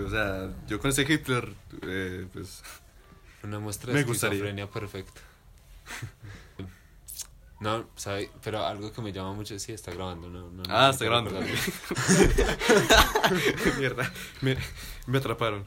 güey. 0.00 0.06
O 0.06 0.10
sea, 0.10 0.50
yo 0.68 0.78
con 0.80 0.90
ese 0.90 1.02
Hitler, 1.02 1.52
eh, 1.82 2.26
pues. 2.32 2.62
Una 3.42 3.58
muestra 3.58 3.92
de 3.94 4.00
esquizofrenia 4.00 4.68
perfecta. 4.68 5.20
No, 7.60 7.84
sabe, 7.94 8.30
pero 8.42 8.64
algo 8.64 8.90
que 8.90 9.02
me 9.02 9.12
llama 9.12 9.34
mucho, 9.34 9.58
sí, 9.58 9.72
está 9.72 9.92
grabando, 9.92 10.30
no, 10.30 10.48
no, 10.50 10.62
Ah, 10.70 10.88
está 10.94 11.04
grabando. 11.04 11.30
Mierda. 13.78 14.10
Me, 14.40 14.56
me 15.06 15.18
atraparon. 15.18 15.66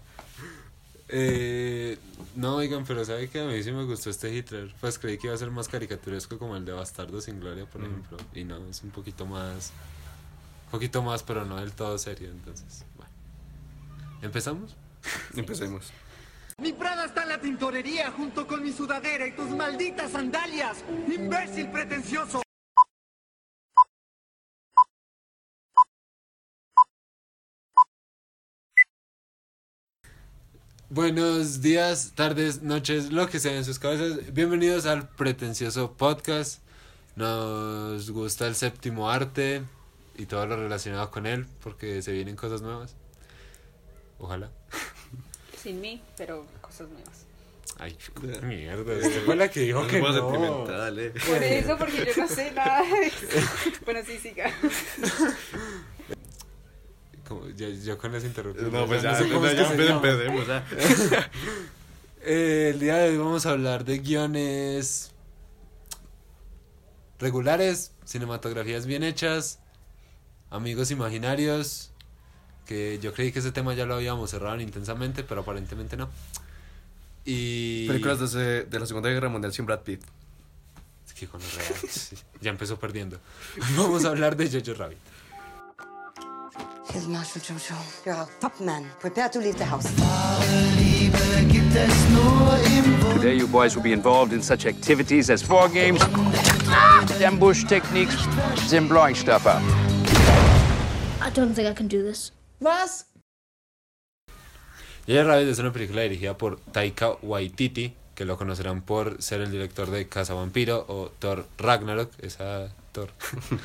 Eh, 1.10 2.00
no, 2.36 2.56
oigan, 2.56 2.84
pero 2.86 3.06
sabe 3.06 3.30
que 3.30 3.42
a 3.42 3.46
mí 3.46 3.62
sí 3.62 3.72
me 3.72 3.84
gustó 3.84 4.10
este 4.10 4.34
Hitler. 4.34 4.74
Pues 4.82 4.98
creí 4.98 5.20
que 5.20 5.28
iba 5.28 5.36
a 5.36 5.38
ser 5.38 5.52
más 5.52 5.68
caricaturesco 5.68 6.40
como 6.40 6.56
el 6.58 6.66
de 6.66 6.72
Bastardo 6.72 7.22
sin 7.22 7.40
Gloria, 7.40 7.66
por 7.68 7.82
Mm. 7.82 7.86
ejemplo. 7.86 8.18
Y 8.34 8.44
no, 8.44 8.58
es 8.68 8.82
un 8.82 8.90
poquito 8.90 9.28
más. 9.28 9.72
Un 10.66 10.72
poquito 10.72 11.04
más, 11.04 11.22
pero 11.22 11.46
no 11.46 11.58
del 11.58 11.74
todo 11.74 12.00
serio. 12.00 12.30
Entonces. 12.32 12.86
¿Empezamos? 14.24 14.78
Empecemos. 15.36 15.92
Mi 16.58 16.72
Prada 16.72 17.06
está 17.06 17.24
en 17.24 17.30
la 17.30 17.42
tintorería 17.42 18.10
junto 18.12 18.48
con 18.48 18.64
mi 18.64 18.72
sudadera 18.72 19.28
y 19.28 19.34
tus 19.34 19.50
malditas 19.50 20.12
sandalias. 20.12 20.78
¡Imbécil 21.14 21.70
pretencioso! 21.70 22.42
Buenos 30.90 31.62
días, 31.62 32.14
tardes, 32.16 32.62
noches, 32.62 33.12
lo 33.12 33.28
que 33.28 33.42
sea 33.42 33.58
en 33.58 33.66
sus 33.66 33.78
cabezas. 33.78 34.34
Bienvenidos 34.34 34.86
al 34.86 35.10
pretencioso 35.10 35.98
podcast. 35.98 36.62
Nos 37.18 38.10
gusta 38.10 38.48
el 38.48 38.56
séptimo 38.56 39.10
arte 39.10 39.64
y 40.16 40.28
todo 40.28 40.46
lo 40.46 40.56
relacionado 40.56 41.12
con 41.12 41.26
él 41.26 41.46
porque 41.62 42.02
se 42.02 42.14
vienen 42.14 42.38
cosas 42.38 42.62
nuevas. 42.62 42.96
Ojalá. 44.24 44.50
Sin 45.62 45.82
mí, 45.82 46.02
pero 46.16 46.46
cosas 46.62 46.88
nuevas. 46.88 47.26
Ay, 47.78 47.98
mierda. 48.44 48.94
Esta 48.94 49.22
fue 49.26 49.36
la 49.36 49.50
que 49.52 49.60
dijo 49.62 49.86
que 49.88 50.00
no. 50.00 50.14
sentimental, 50.14 50.98
eh. 51.00 51.12
Por 51.28 51.44
eso, 51.44 51.78
porque 51.78 52.06
yo 52.16 52.24
no 52.24 52.28
sé 52.30 52.52
nada. 52.54 52.84
Bueno, 53.84 54.00
sí, 54.06 54.18
siga. 54.20 54.50
Como, 57.28 57.50
ya- 57.50 57.68
yo 57.70 57.98
con 57.98 58.16
esa 58.16 58.28
interrupción. 58.28 58.72
No, 58.72 58.86
pues 58.86 59.02
ya, 59.02 59.16
sé 59.16 59.30
cómo 59.30 59.46
ya, 59.48 59.54
ya 59.54 59.94
empecemos, 59.96 60.48
ya. 60.48 60.66
Eh, 62.26 62.72
el 62.74 62.80
día 62.80 62.96
de 62.98 63.10
hoy 63.10 63.18
vamos 63.18 63.46
a 63.46 63.52
hablar 63.52 63.84
de 63.84 64.00
guiones 64.00 65.12
regulares, 67.20 67.92
cinematografías 68.06 68.86
bien 68.86 69.04
hechas, 69.04 69.60
amigos 70.50 70.92
imaginarios, 70.92 71.92
que 72.66 73.00
yo 73.02 73.14
creí 73.14 73.32
que 73.32 73.40
ese 73.40 73.52
tema 73.52 73.74
ya 73.74 73.86
lo 73.86 73.96
habíamos 73.96 74.30
cerrado 74.30 74.56
en 74.56 74.62
intensamente, 74.62 75.24
pero 75.24 75.42
aparentemente 75.42 75.98
no. 75.98 76.10
Y... 77.26 77.88
Películas 77.88 78.20
de, 78.20 78.26
ese- 78.26 78.64
de 78.70 78.80
la 78.80 78.86
Segunda 78.86 79.10
Guerra 79.10 79.30
Mundial 79.30 79.54
sin 79.54 79.66
Brad 79.66 79.80
Pitt. 79.82 80.02
Es 81.08 81.14
que 81.14 81.28
con 81.28 81.42
los 81.42 81.54
reales, 81.56 81.92
sí, 81.92 82.16
ya 82.42 82.50
empezó 82.50 82.78
perdiendo. 82.80 83.18
Vamos 83.78 84.04
a 84.06 84.10
hablar 84.10 84.36
de 84.36 84.50
Jojo 84.50 84.74
Rabbit. 84.78 84.98
Here's 86.94 87.08
Marshal 87.08 87.42
Jojo. 87.42 87.76
You're 88.06 88.20
our 88.20 88.28
top 88.40 88.60
man. 88.60 88.90
Prepare 89.00 89.30
to 89.30 89.40
leave 89.40 89.58
the 89.58 89.66
house. 89.66 89.88
Today, 93.16 93.36
you 93.36 93.48
boys 93.48 93.76
will 93.76 93.82
be 93.84 93.94
involved 93.94 94.34
in 94.34 94.42
such 94.42 94.66
activities 94.66 95.30
as 95.30 95.42
four 95.42 95.70
games, 95.70 96.02
ambush 97.22 97.64
techniques, 97.64 98.16
and 98.74 98.88
blowing 98.90 99.16
stuff 99.16 99.48
up. 99.48 99.62
I 101.22 101.30
don't 101.34 101.54
think 101.56 101.68
I 101.70 101.74
can 101.74 101.88
do 101.88 102.04
this. 102.04 102.32
Was? 102.64 103.08
Jojo 105.06 105.24
Rabbit 105.26 105.50
es 105.50 105.60
una 105.60 105.74
película 105.74 106.04
dirigida 106.04 106.38
por 106.38 106.62
Taika 106.62 107.18
Waititi, 107.22 107.94
que 108.16 108.24
lo 108.24 108.38
conocerán 108.38 108.82
por 108.84 109.22
ser 109.22 109.42
el 109.42 109.52
director 109.52 109.92
de 109.92 110.08
Casa 110.08 110.34
Vampiro 110.34 110.86
o 110.88 111.12
Thor 111.20 111.46
Ragnarok, 111.58 112.12
esa 112.20 112.74
Thor. 112.92 113.10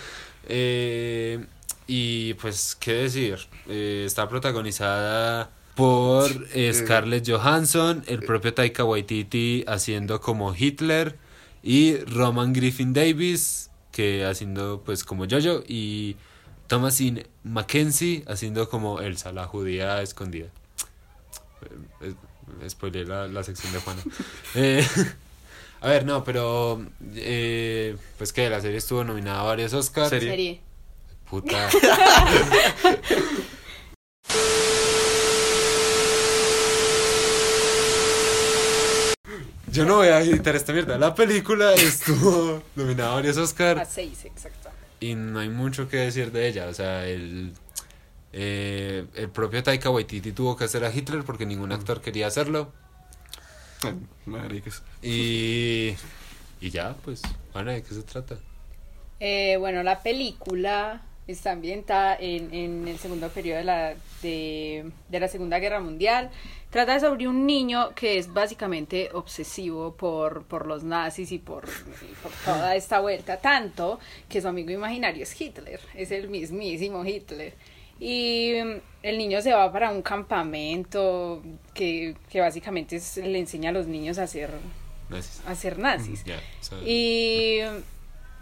Eh, 0.50 1.44
y 1.86 2.32
pues, 2.34 2.74
¿qué 2.74 2.94
decir? 2.94 3.38
Eh, 3.68 4.04
está 4.06 4.26
protagonizada 4.30 5.50
por 5.74 6.30
eh, 6.54 6.72
Scarlett 6.72 7.28
Johansson, 7.28 8.02
el 8.06 8.20
propio 8.20 8.54
Taika 8.54 8.82
Waititi 8.82 9.62
haciendo 9.66 10.22
como 10.22 10.54
Hitler 10.54 11.18
y 11.62 11.98
Roman 11.98 12.54
Griffin 12.54 12.94
Davis, 12.94 13.68
que 13.92 14.24
haciendo 14.24 14.82
pues 14.86 15.04
como 15.04 15.26
Jojo, 15.28 15.62
y 15.68 16.16
Thomasin 16.68 17.26
Mackenzie 17.44 18.24
haciendo 18.28 18.68
como 18.68 19.00
Elsa, 19.00 19.32
la 19.32 19.46
judía 19.46 20.02
escondida. 20.02 20.48
Eh, 22.02 22.12
eh, 22.62 22.70
spoileé 22.70 23.04
la, 23.04 23.26
la 23.26 23.42
sección 23.42 23.72
de 23.72 23.80
Juana. 23.80 24.02
Eh, 24.54 24.86
a 25.80 25.88
ver, 25.88 26.04
no, 26.04 26.22
pero. 26.24 26.80
Eh, 27.14 27.96
pues 28.18 28.32
que 28.32 28.48
la 28.48 28.60
serie 28.60 28.78
estuvo 28.78 29.02
nominada 29.02 29.40
a 29.40 29.44
varios 29.44 29.72
Oscars. 29.72 30.10
Serie. 30.10 30.30
Serie. 30.30 30.60
Puta. 31.28 31.68
Yo 39.70 39.84
no 39.84 39.96
voy 39.96 40.08
a 40.08 40.20
editar 40.20 40.56
esta 40.56 40.72
mierda. 40.72 40.98
La 40.98 41.14
película 41.14 41.74
estuvo 41.74 42.62
nominada 42.74 43.12
a 43.12 43.14
varios 43.16 43.36
A 43.36 43.42
Oscars 43.42 43.88
seis, 43.88 44.24
exacto. 44.24 44.67
Y 45.00 45.14
no 45.14 45.38
hay 45.40 45.48
mucho 45.48 45.88
que 45.88 45.98
decir 45.98 46.32
de 46.32 46.48
ella. 46.48 46.66
O 46.66 46.74
sea, 46.74 47.06
el, 47.06 47.52
eh, 48.32 49.06
el 49.14 49.30
propio 49.30 49.62
Taika 49.62 49.90
Waititi 49.90 50.32
tuvo 50.32 50.56
que 50.56 50.64
hacer 50.64 50.84
a 50.84 50.94
Hitler 50.94 51.24
porque 51.24 51.46
ningún 51.46 51.72
actor 51.72 52.00
quería 52.00 52.26
hacerlo. 52.26 52.72
Maricas. 54.26 54.82
Y, 55.02 55.94
y 56.60 56.70
ya, 56.70 56.94
pues, 57.04 57.22
Ana, 57.54 57.72
¿de 57.72 57.82
qué 57.82 57.94
se 57.94 58.02
trata? 58.02 58.38
Eh, 59.20 59.56
bueno, 59.58 59.82
la 59.82 60.02
película 60.02 61.02
está 61.28 61.52
ambientada 61.52 62.16
en, 62.18 62.52
en 62.54 62.88
el 62.88 62.98
segundo 62.98 63.28
periodo 63.28 63.58
de 63.58 63.64
la, 63.64 63.94
de, 64.22 64.90
de 65.08 65.20
la 65.20 65.28
Segunda 65.28 65.58
Guerra 65.58 65.80
Mundial. 65.80 66.30
Trata 66.70 66.98
sobre 67.00 67.28
un 67.28 67.46
niño 67.46 67.90
que 67.94 68.18
es 68.18 68.32
básicamente 68.32 69.10
obsesivo 69.12 69.94
por, 69.94 70.44
por 70.44 70.66
los 70.66 70.82
nazis 70.84 71.30
y 71.32 71.38
por, 71.38 71.64
y 71.66 72.14
por 72.22 72.32
toda 72.44 72.74
esta 72.76 73.00
vuelta, 73.00 73.38
tanto 73.38 73.98
que 74.28 74.40
su 74.42 74.48
amigo 74.48 74.70
imaginario 74.70 75.22
es 75.22 75.40
Hitler, 75.40 75.80
es 75.94 76.10
el 76.10 76.28
mismísimo 76.28 77.04
Hitler. 77.04 77.54
Y 78.00 78.52
mm, 78.62 78.72
el 79.02 79.18
niño 79.18 79.40
se 79.42 79.52
va 79.52 79.72
para 79.72 79.90
un 79.90 80.02
campamento 80.02 81.42
que, 81.74 82.14
que 82.30 82.40
básicamente 82.40 82.96
es- 82.96 83.16
le 83.18 83.38
enseña 83.38 83.70
a 83.70 83.72
los 83.72 83.86
niños 83.86 84.18
a 84.18 84.26
ser, 84.26 84.50
Nazis. 85.08 85.42
a 85.46 85.54
ser 85.54 85.78
nazis. 85.78 86.24
Ya, 86.24 86.36
o 86.60 86.64
sea, 86.64 86.78
Y, 86.86 87.60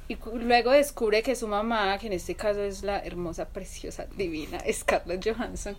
y 0.08 0.16
luego 0.34 0.70
descubre 0.70 1.22
que 1.22 1.34
su 1.34 1.48
mamá, 1.48 1.98
que 1.98 2.06
en 2.06 2.12
este 2.12 2.34
caso 2.34 2.62
es 2.62 2.82
la 2.82 2.98
hermosa, 3.00 3.48
preciosa, 3.48 4.06
divina 4.16 4.58
Scarlett 4.70 5.26
Johansson, 5.26 5.76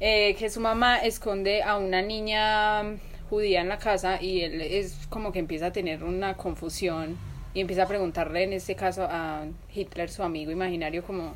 eh, 0.00 0.34
que 0.38 0.48
su 0.48 0.60
mamá 0.60 0.98
esconde 0.98 1.62
a 1.62 1.76
una 1.76 2.00
niña 2.00 2.96
judía 3.28 3.60
en 3.60 3.68
la 3.68 3.78
casa 3.78 4.22
y 4.22 4.40
él 4.40 4.60
es 4.60 5.06
como 5.10 5.32
que 5.32 5.38
empieza 5.38 5.66
a 5.66 5.72
tener 5.72 6.02
una 6.02 6.34
confusión 6.34 7.18
y 7.52 7.60
empieza 7.60 7.82
a 7.82 7.88
preguntarle 7.88 8.44
en 8.44 8.54
este 8.54 8.74
caso 8.74 9.06
a 9.10 9.44
Hitler, 9.74 10.08
su 10.10 10.22
amigo 10.22 10.50
imaginario, 10.50 11.04
como 11.04 11.34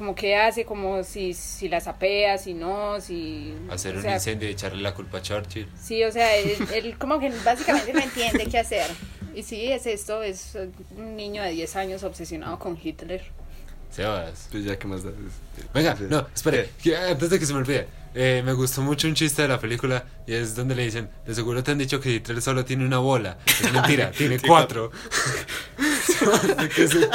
como 0.00 0.14
qué 0.14 0.34
hace, 0.34 0.64
como 0.64 1.04
si, 1.04 1.34
si 1.34 1.68
la 1.68 1.78
sapea, 1.78 2.38
si 2.38 2.54
no, 2.54 2.98
si... 3.02 3.54
hacer 3.70 3.92
o 3.92 3.96
un 3.98 4.02
sea, 4.02 4.14
incendio 4.14 4.48
y 4.48 4.52
echarle 4.52 4.80
la 4.80 4.94
culpa 4.94 5.18
a 5.18 5.22
Churchill. 5.22 5.68
Sí, 5.78 6.02
o 6.04 6.10
sea, 6.10 6.36
él, 6.36 6.56
él 6.72 6.96
como 6.96 7.20
que 7.20 7.30
básicamente 7.44 7.92
no 7.92 8.00
entiende 8.00 8.46
qué 8.46 8.58
hacer. 8.60 8.86
Y 9.34 9.42
sí, 9.42 9.70
es 9.72 9.86
esto, 9.86 10.22
es 10.22 10.54
eh, 10.54 10.68
un 10.96 11.16
niño 11.16 11.42
de 11.42 11.50
10 11.50 11.76
años 11.76 12.02
obsesionado 12.02 12.58
con 12.58 12.78
Hitler. 12.82 13.22
Sebas. 13.90 14.48
Pues 14.52 14.64
ya, 14.64 14.78
¿qué 14.78 14.86
más 14.86 15.02
da? 15.02 15.10
Venga, 15.74 15.96
no, 16.08 16.26
espere, 16.34 16.70
que 16.82 16.96
antes 16.96 17.28
de 17.30 17.38
que 17.40 17.46
se 17.46 17.52
me 17.52 17.58
olvide. 17.58 17.88
eh, 18.14 18.40
me 18.44 18.52
gustó 18.52 18.82
mucho 18.82 19.08
un 19.08 19.14
chiste 19.14 19.42
de 19.42 19.48
la 19.48 19.58
película 19.60 20.04
y 20.28 20.34
es 20.34 20.54
donde 20.54 20.74
le 20.76 20.84
dicen, 20.84 21.08
de 21.26 21.34
seguro 21.34 21.62
te 21.64 21.72
han 21.72 21.78
dicho 21.78 22.00
que 22.00 22.10
Hitler 22.10 22.40
solo 22.40 22.64
tiene 22.64 22.84
una 22.84 22.98
bola. 22.98 23.38
Es 23.46 23.72
mentira, 23.72 24.10
tiene 24.16 24.38
cuatro. 24.38 24.90
¿De 26.56 26.68
qué 26.68 26.86
se- 26.88 27.08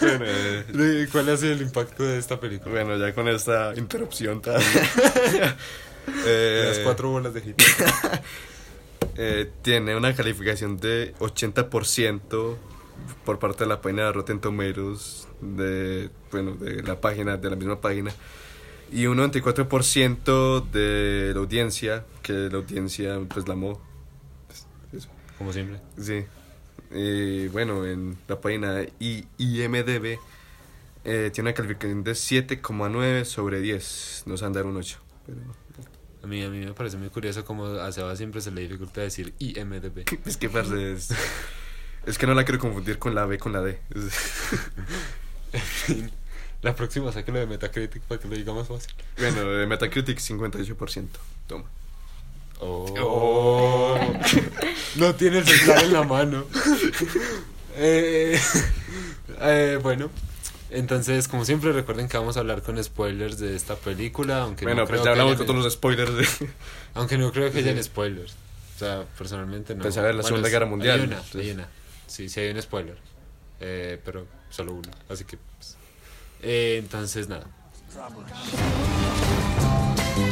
Bueno, 0.00 0.24
eh, 0.26 1.08
¿Cuál 1.10 1.28
ha 1.30 1.36
sido 1.36 1.52
el 1.52 1.62
impacto 1.62 2.02
de 2.02 2.18
esta 2.18 2.38
película? 2.38 2.82
bueno, 2.84 2.98
ya 3.06 3.14
con 3.14 3.26
esta 3.28 3.72
interrupción. 3.76 4.40
ta- 4.42 4.58
Eh, 6.26 6.64
Las 6.68 6.78
cuatro 6.80 7.10
bolas 7.10 7.34
de 7.34 7.40
Hitler. 7.40 7.68
Eh, 9.18 9.50
tiene 9.62 9.94
una 9.96 10.14
calificación 10.14 10.78
de 10.78 11.14
80% 11.18 12.56
por 13.24 13.38
parte 13.38 13.64
de 13.64 13.68
la 13.68 13.80
página 13.82 14.04
de 14.04 14.12
Rotten 14.12 14.40
Tomatoes, 14.40 15.28
de, 15.40 16.08
bueno, 16.32 16.54
de 16.54 16.82
la 16.82 17.00
página, 17.00 17.36
de 17.36 17.50
la 17.50 17.56
misma 17.56 17.80
página, 17.80 18.12
y 18.90 19.04
un 19.06 19.18
94% 19.18 20.70
de 20.70 21.32
la 21.34 21.40
audiencia, 21.40 22.06
que 22.22 22.32
la 22.32 22.56
audiencia 22.58 23.20
pues 23.28 23.46
la 23.46 23.52
amó. 23.54 23.80
Como 25.36 25.52
siempre. 25.52 25.80
Sí. 26.00 26.24
Y 26.90 27.48
bueno, 27.48 27.84
en 27.86 28.16
la 28.26 28.40
página 28.40 28.82
I- 28.98 29.26
IMDB 29.36 30.18
eh, 31.04 31.30
tiene 31.32 31.50
una 31.50 31.54
calificación 31.54 32.02
de 32.02 32.12
7,9 32.12 33.24
sobre 33.24 33.60
10. 33.60 34.22
Nos 34.26 34.42
han 34.42 34.52
dar 34.52 34.64
un 34.66 34.76
8. 34.76 34.98
Pero 35.26 35.38
mí, 36.26 36.42
a 36.42 36.48
mí 36.48 36.64
me 36.64 36.72
parece 36.72 36.96
muy 36.96 37.10
curioso 37.10 37.44
como 37.44 37.66
a 37.66 37.92
Seba 37.92 38.16
siempre 38.16 38.40
se 38.40 38.50
le 38.50 38.62
dificulta 38.62 39.00
decir 39.00 39.34
IMDB. 39.38 40.04
Es 40.26 40.36
que, 40.36 40.48
parce, 40.48 40.92
es, 40.92 41.10
es 42.06 42.18
que 42.18 42.26
no 42.26 42.34
la 42.34 42.44
quiero 42.44 42.58
confundir 42.58 42.98
con 42.98 43.14
la 43.14 43.26
B 43.26 43.38
con 43.38 43.52
la 43.52 43.62
D. 43.62 43.78
La 46.60 46.74
próxima 46.74 47.12
sáquelo 47.12 47.38
de 47.38 47.46
Metacritic 47.46 48.02
para 48.02 48.20
que 48.20 48.26
lo 48.26 48.34
diga 48.34 48.52
más 48.52 48.66
fácil. 48.66 48.92
Bueno, 49.16 49.48
de 49.48 49.66
Metacritic 49.66 50.18
58%. 50.18 51.06
Toma. 51.46 51.64
Oh. 52.60 53.96
no 54.96 55.14
tiene 55.14 55.38
el 55.38 55.46
celular 55.46 55.84
en 55.84 55.92
la 55.92 56.02
mano. 56.02 56.44
Eh, 57.76 58.36
eh, 59.40 59.78
bueno, 59.80 60.10
entonces, 60.70 61.28
como 61.28 61.44
siempre, 61.44 61.72
recuerden 61.72 62.08
que 62.08 62.16
vamos 62.18 62.36
a 62.36 62.40
hablar 62.40 62.62
con 62.62 62.82
spoilers 62.82 63.38
de 63.38 63.56
esta 63.56 63.74
película. 63.76 64.42
Aunque 64.42 64.64
Bueno, 64.64 64.82
no 64.82 64.86
pues 64.86 65.00
creo 65.00 65.04
ya 65.04 65.10
hablamos 65.12 65.36
con 65.36 65.46
todos 65.46 65.62
los 65.64 65.72
spoilers 65.72 66.14
de... 66.16 66.28
Aunque 66.94 67.16
no 67.18 67.32
creo 67.32 67.50
que 67.50 67.58
hayan 67.58 67.82
spoilers. 67.82 68.32
O 68.76 68.78
sea, 68.78 69.04
personalmente 69.16 69.74
no. 69.74 69.82
Pues, 69.82 69.96
a 69.96 70.02
ver, 70.02 70.14
la 70.14 70.22
Segunda 70.22 70.48
es- 70.48 70.52
Guerra 70.52 70.66
Mundial, 70.66 71.00
Hay 71.00 71.06
una, 71.06 71.16
entonces. 71.16 71.40
hay 71.40 71.50
una. 71.50 71.68
Sí, 72.06 72.28
sí 72.28 72.40
hay 72.40 72.50
un 72.50 72.62
spoiler. 72.62 72.96
Eh, 73.60 74.00
pero 74.04 74.26
solo 74.50 74.72
uno. 74.74 74.88
Así 75.08 75.24
que. 75.24 75.36
pues, 75.36 75.76
eh, 76.42 76.76
entonces, 76.78 77.28
nada. 77.28 77.44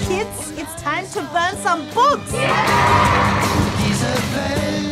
Kids, 0.06 0.53
it's 0.59 0.77
time 0.83 1.06
to 1.12 1.23
burn 1.33 1.56
some 1.62 1.83
books. 1.93 2.31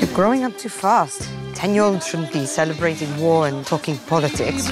You're 0.00 0.14
growing 0.14 0.44
up 0.44 0.56
too 0.58 0.68
fast. 0.68 1.28
Ten-year-olds 1.54 2.06
shouldn't 2.06 2.32
be 2.32 2.46
celebrating 2.46 3.08
war 3.18 3.46
and 3.46 3.64
talking 3.66 3.96
politics. 4.06 4.66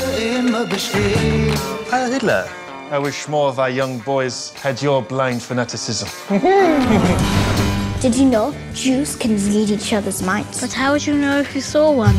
Heil 1.91 2.11
Hitler. 2.11 2.49
I 2.91 2.99
wish 2.99 3.27
more 3.29 3.49
of 3.49 3.59
our 3.59 3.71
young 3.71 4.01
boys 4.01 4.53
had 4.55 4.83
your 4.83 5.03
blind 5.03 5.43
fanaticism. 5.43 6.09
Did 8.03 8.17
you 8.17 8.27
know 8.27 8.53
Jews 8.75 9.17
can 9.17 9.37
read 9.37 9.71
each 9.71 9.93
other's 9.93 10.21
minds? 10.23 10.61
But 10.61 10.73
how 10.73 10.93
would 10.93 11.07
you 11.07 11.15
know 11.15 11.39
if 11.39 11.55
you 11.55 11.61
saw 11.61 11.91
one? 11.91 12.17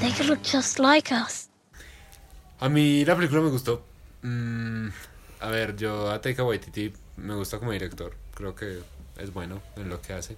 They 0.00 0.10
could 0.10 0.26
look 0.26 0.42
just 0.42 0.78
like 0.78 1.12
us. 1.12 1.48
A 2.60 2.68
mí 2.68 3.04
la 3.06 3.14
película 3.14 3.42
me 3.42 3.50
gustó. 3.50 3.82
Mm, 4.22 4.90
a 5.40 5.50
ver, 5.50 5.76
yo 5.76 6.10
a 6.10 6.18
Taika 6.18 6.44
Waititi 6.44 6.92
me 7.18 7.34
gusta 7.34 7.58
como 7.58 7.70
director. 7.72 8.16
Creo 8.34 8.54
que 8.54 8.82
es 9.18 9.32
bueno 9.32 9.60
en 9.76 9.88
lo 9.88 10.00
que 10.00 10.14
hace. 10.14 10.36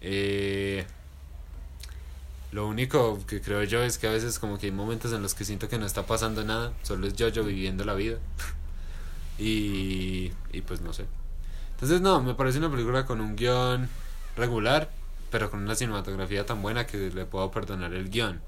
Eh, 0.00 0.84
lo 2.52 2.66
único 2.66 3.24
que 3.26 3.40
creo 3.40 3.62
yo 3.64 3.82
es 3.82 3.98
que 3.98 4.08
a 4.08 4.10
veces 4.10 4.38
como 4.38 4.58
que 4.58 4.66
hay 4.66 4.72
momentos 4.72 5.12
en 5.12 5.22
los 5.22 5.34
que 5.34 5.44
siento 5.44 5.68
que 5.68 5.78
no 5.78 5.86
está 5.86 6.06
pasando 6.06 6.44
nada. 6.44 6.72
Solo 6.82 7.06
es 7.06 7.14
yo 7.14 7.30
viviendo 7.44 7.84
la 7.84 7.94
vida. 7.94 8.18
y, 9.38 10.32
y 10.52 10.60
pues 10.66 10.80
no 10.80 10.92
sé. 10.92 11.06
Entonces 11.72 12.00
no, 12.00 12.20
me 12.22 12.34
parece 12.34 12.58
una 12.58 12.70
película 12.70 13.06
con 13.06 13.20
un 13.20 13.36
guion 13.36 13.88
regular, 14.36 14.90
pero 15.30 15.50
con 15.50 15.60
una 15.62 15.74
cinematografía 15.74 16.44
tan 16.44 16.60
buena 16.60 16.86
que 16.86 17.10
le 17.10 17.24
puedo 17.24 17.50
perdonar 17.50 17.94
el 17.94 18.10
guion. 18.10 18.40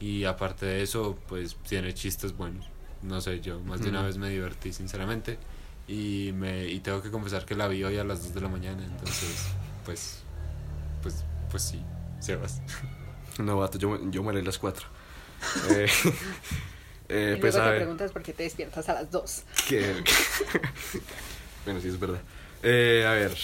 Y 0.00 0.24
aparte 0.24 0.64
de 0.66 0.82
eso, 0.82 1.18
pues 1.28 1.56
tiene 1.68 1.92
chistes 1.94 2.36
buenos. 2.36 2.66
No 3.02 3.20
sé, 3.20 3.40
yo 3.40 3.60
más 3.60 3.80
de 3.82 3.90
una 3.90 4.02
Mm. 4.02 4.06
vez 4.06 4.16
me 4.18 4.30
divertí, 4.30 4.72
sinceramente. 4.72 5.38
Y, 5.86 6.32
me, 6.34 6.66
y 6.68 6.80
tengo 6.80 7.02
que 7.02 7.10
confesar 7.10 7.44
que 7.44 7.54
la 7.54 7.68
vi 7.68 7.84
hoy 7.84 7.98
a 7.98 8.04
las 8.04 8.22
2 8.22 8.34
de 8.34 8.40
la 8.40 8.48
mañana. 8.48 8.82
Entonces, 8.84 9.48
pues, 9.84 10.22
pues, 11.02 11.24
pues 11.50 11.62
sí, 11.62 11.82
Sebas. 12.20 12.60
No, 13.38 13.56
vato, 13.56 13.78
yo, 13.78 13.98
yo 14.10 14.22
me 14.22 14.32
leí 14.32 14.42
las 14.44 14.58
4. 14.58 14.86
Eh, 15.70 15.86
eh, 17.08 17.34
y 17.38 17.40
pues 17.40 17.54
luego 17.54 17.58
a 17.58 17.64
te 17.64 17.70
ver... 17.70 17.78
preguntas 17.80 18.12
por 18.12 18.22
qué 18.22 18.32
te 18.34 18.42
despiertas 18.42 18.88
a 18.88 18.94
las 18.94 19.10
2. 19.10 19.42
que- 19.68 20.04
bueno, 21.64 21.80
sí, 21.80 21.88
es 21.88 21.98
verdad. 21.98 22.20
Eh, 22.62 23.04
a 23.08 23.12
ver, 23.12 23.34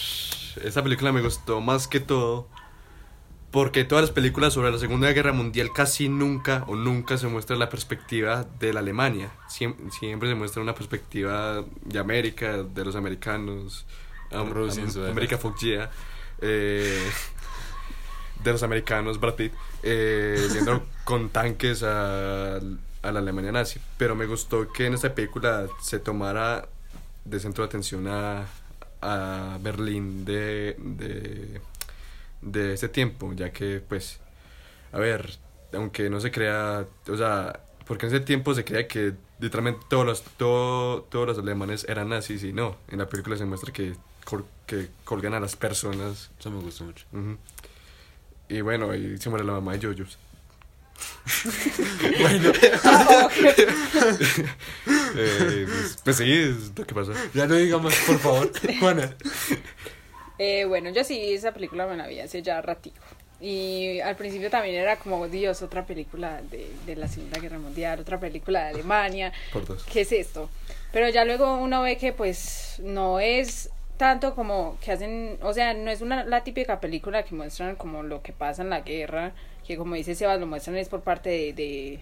esta 0.63 0.83
película 0.83 1.11
me 1.11 1.21
gustó 1.21 1.59
más 1.59 1.87
que 1.87 1.99
todo 1.99 2.47
porque 3.51 3.83
todas 3.85 4.03
las 4.03 4.11
películas 4.11 4.53
sobre 4.53 4.71
la 4.71 4.77
Segunda 4.77 5.11
Guerra 5.11 5.31
Mundial 5.33 5.71
casi 5.73 6.09
nunca 6.09 6.63
o 6.67 6.75
nunca 6.75 7.17
se 7.17 7.27
muestra 7.27 7.55
la 7.55 7.69
perspectiva 7.69 8.45
de 8.59 8.73
la 8.73 8.81
Alemania. 8.81 9.31
Siem- 9.49 9.89
siempre 9.89 10.29
se 10.29 10.35
muestra 10.35 10.61
una 10.61 10.75
perspectiva 10.75 11.63
de 11.83 11.99
América, 11.99 12.57
de 12.63 12.85
los 12.85 12.95
americanos, 12.95 13.85
am- 14.31 14.51
Rusia 14.51 14.81
en 14.81 14.87
am- 14.87 14.93
su 14.93 15.03
América 15.03 15.39
yeah, 15.61 15.89
eh, 16.41 17.09
de 18.43 18.51
los 18.51 18.63
americanos, 18.63 19.19
Brad 19.19 19.35
Pitt, 19.35 19.53
eh, 19.83 20.47
yendo 20.53 20.83
con 21.03 21.29
tanques 21.29 21.83
a, 21.83 22.55
a 22.57 23.11
la 23.11 23.19
Alemania 23.19 23.51
nazi. 23.51 23.79
Pero 23.97 24.15
me 24.15 24.25
gustó 24.25 24.71
que 24.71 24.85
en 24.85 24.93
esta 24.93 25.13
película 25.13 25.67
se 25.81 25.99
tomara 25.99 26.67
de 27.25 27.39
centro 27.39 27.63
de 27.63 27.67
atención 27.67 28.07
a, 28.07 28.45
a 29.01 29.57
Berlín 29.61 30.23
de, 30.25 30.75
de, 30.79 31.61
de 32.41 32.73
ese 32.73 32.89
tiempo, 32.89 33.33
ya 33.33 33.51
que, 33.51 33.81
pues, 33.87 34.19
a 34.91 34.99
ver, 34.99 35.37
aunque 35.73 36.09
no 36.09 36.19
se 36.21 36.31
crea, 36.31 36.85
o 37.09 37.17
sea, 37.17 37.59
porque 37.85 38.05
en 38.07 38.15
ese 38.15 38.23
tiempo 38.23 38.53
se 38.53 38.63
creía 38.63 38.87
que 38.87 39.13
literalmente 39.39 39.85
todos 39.89 40.05
los, 40.05 40.21
todo- 40.23 41.01
todos 41.03 41.27
los 41.27 41.37
alemanes 41.37 41.85
eran 41.89 42.09
nazis 42.09 42.43
y 42.43 42.53
no, 42.53 42.77
en 42.87 42.99
la 42.99 43.07
película 43.09 43.35
se 43.37 43.45
muestra 43.45 43.71
que, 43.73 43.93
col- 44.25 44.45
que 44.65 44.87
colgan 45.03 45.33
a 45.33 45.39
las 45.39 45.55
personas. 45.55 46.31
Eso 46.39 46.49
me 46.51 46.61
gustó 46.61 46.85
mucho. 46.85 47.05
Ujú. 47.11 47.37
Y 48.49 48.61
bueno, 48.61 48.93
y 48.95 49.17
se 49.17 49.29
muere 49.29 49.45
la 49.45 49.53
mamá 49.53 49.73
de 49.73 49.79
Yoyos. 49.79 50.17
Bueno, 52.19 52.51
Eh, 55.19 55.65
pues, 55.67 55.97
pues 56.03 56.17
sí, 56.17 56.31
es 56.31 56.71
lo 56.77 56.85
que 56.85 56.93
pasa. 56.93 57.11
ya 57.33 57.47
no 57.47 57.55
diga 57.55 57.77
más, 57.79 57.95
por 58.05 58.19
favor. 58.19 58.51
Juana. 58.79 59.15
Eh, 60.37 60.65
bueno, 60.65 60.89
yo 60.91 61.03
sí, 61.03 61.33
esa 61.33 61.51
película 61.53 61.87
me 61.87 61.97
la 61.97 62.07
vi 62.07 62.19
hace 62.19 62.41
ya 62.41 62.61
ratico. 62.61 63.01
Y 63.39 63.99
al 63.99 64.15
principio 64.15 64.49
también 64.49 64.75
era 64.75 64.97
como, 64.97 65.27
Dios, 65.27 65.61
otra 65.61 65.85
película 65.85 66.41
de, 66.49 66.71
de 66.85 66.95
la 66.95 67.07
Segunda 67.07 67.39
Guerra 67.39 67.59
Mundial, 67.59 67.99
otra 67.99 68.19
película 68.19 68.63
de 68.65 68.69
Alemania. 68.69 69.31
Por 69.53 69.65
dos. 69.65 69.83
¿Qué 69.91 70.01
es 70.01 70.11
esto? 70.11 70.49
Pero 70.91 71.09
ya 71.09 71.25
luego 71.25 71.55
uno 71.57 71.81
ve 71.81 71.97
que 71.97 72.13
pues 72.13 72.75
no 72.79 73.19
es 73.19 73.69
tanto 73.97 74.35
como 74.35 74.77
que 74.81 74.91
hacen, 74.91 75.37
o 75.41 75.53
sea, 75.53 75.73
no 75.73 75.91
es 75.91 76.01
una 76.01 76.23
la 76.25 76.43
típica 76.43 76.79
película 76.79 77.23
que 77.23 77.35
muestran 77.35 77.75
como 77.75 78.03
lo 78.03 78.21
que 78.21 78.33
pasa 78.33 78.61
en 78.63 78.69
la 78.69 78.81
guerra, 78.81 79.33
que 79.65 79.77
como 79.77 79.95
dice 79.95 80.15
Sebas, 80.15 80.39
lo 80.39 80.47
muestran 80.47 80.77
es 80.77 80.89
por 80.89 81.01
parte 81.01 81.53
de, 81.53 81.99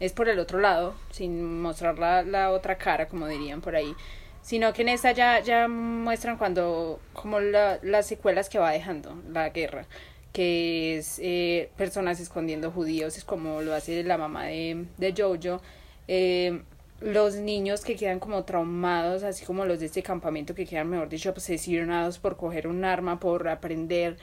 es 0.00 0.12
por 0.12 0.28
el 0.28 0.38
otro 0.38 0.60
lado, 0.60 0.94
sin 1.10 1.60
mostrar 1.62 1.98
la, 1.98 2.22
la 2.22 2.50
otra 2.52 2.78
cara, 2.78 3.08
como 3.08 3.26
dirían 3.28 3.60
por 3.60 3.76
ahí, 3.76 3.94
sino 4.42 4.72
que 4.72 4.82
en 4.82 4.88
esta 4.90 5.12
ya, 5.12 5.40
ya 5.40 5.68
muestran 5.68 6.38
cuando, 6.38 7.00
como 7.12 7.40
la- 7.40 7.78
las 7.82 8.06
secuelas 8.06 8.48
que 8.48 8.58
va 8.58 8.70
dejando 8.72 9.14
la 9.30 9.50
guerra, 9.50 9.86
que 10.32 10.96
es 10.98 11.18
eh, 11.22 11.70
personas 11.76 12.20
escondiendo 12.20 12.70
judíos, 12.70 13.16
es 13.18 13.24
como 13.24 13.60
lo 13.62 13.74
hace 13.74 14.02
la 14.04 14.16
mamá 14.18 14.44
de, 14.46 14.86
de 14.98 15.14
Jojo, 15.16 15.60
eh, 16.08 16.62
los 17.00 17.34
niños 17.36 17.82
que 17.82 17.96
quedan 17.96 18.18
como 18.20 18.44
traumados, 18.44 19.22
así 19.22 19.44
como 19.44 19.64
los 19.64 19.80
de 19.80 19.86
este 19.86 20.02
campamento 20.02 20.54
que 20.54 20.66
quedan, 20.66 20.88
mejor 20.90 21.08
dicho, 21.08 21.30
obsesionados 21.30 22.18
por 22.18 22.36
coger 22.36 22.66
un 22.66 22.84
arma, 22.84 23.18
por 23.18 23.48
aprender 23.48 24.16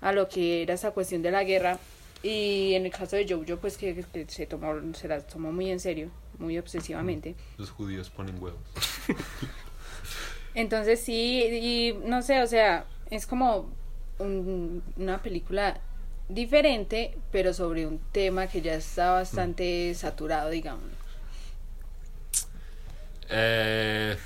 a 0.00 0.12
lo 0.12 0.28
que 0.28 0.62
era 0.62 0.74
esa 0.74 0.90
cuestión 0.90 1.22
de 1.22 1.30
la 1.30 1.44
guerra. 1.44 1.78
Y 2.22 2.74
en 2.74 2.86
el 2.86 2.92
caso 2.92 3.16
de 3.16 3.26
Jojo, 3.28 3.58
pues 3.60 3.76
que, 3.76 3.94
que 4.12 4.24
se 4.28 4.46
tomó, 4.46 4.74
se 4.94 5.08
las 5.08 5.26
tomó 5.26 5.52
muy 5.52 5.70
en 5.70 5.78
serio, 5.78 6.10
muy 6.38 6.58
obsesivamente. 6.58 7.34
Los 7.58 7.70
judíos 7.70 8.10
ponen 8.10 8.42
huevos. 8.42 8.60
Entonces 10.54 11.00
sí, 11.00 11.42
y 11.42 11.98
no 12.08 12.22
sé, 12.22 12.42
o 12.42 12.46
sea, 12.46 12.86
es 13.10 13.26
como 13.26 13.68
un- 14.18 14.82
una 14.96 15.20
película 15.22 15.80
diferente, 16.28 17.16
pero 17.32 17.52
sobre 17.52 17.86
un 17.86 17.98
tema 18.12 18.46
que 18.46 18.60
ya 18.62 18.74
está 18.74 19.12
bastante 19.12 19.92
saturado, 19.94 20.50
digamos. 20.50 20.84
Eh, 23.36 24.16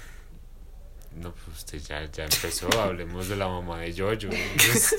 no, 1.17 1.33
pues 1.33 1.59
usted 1.59 1.79
ya, 1.81 2.05
ya 2.11 2.25
empezó. 2.25 2.69
Hablemos 2.81 3.29
de 3.29 3.37
la 3.37 3.49
mamá 3.49 3.79
de 3.81 3.93
Jojo. 3.97 4.33
Es- 4.73 4.95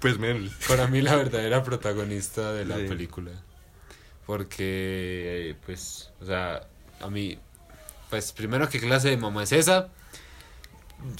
Pues 0.00 0.18
menos. 0.18 0.52
para 0.68 0.88
mí 0.88 1.00
la 1.00 1.14
verdadera 1.16 1.62
protagonista 1.62 2.52
de 2.52 2.64
la 2.64 2.76
Sí. 2.76 2.82
película. 2.88 3.30
Porque, 4.26 5.56
pues, 5.66 6.10
o 6.20 6.26
sea, 6.26 6.66
a 7.00 7.08
mí, 7.08 7.38
pues 8.10 8.32
primero, 8.32 8.68
¿qué 8.68 8.78
clase 8.80 9.08
de 9.10 9.16
mamá 9.16 9.42
es 9.44 9.52
esa? 9.52 9.88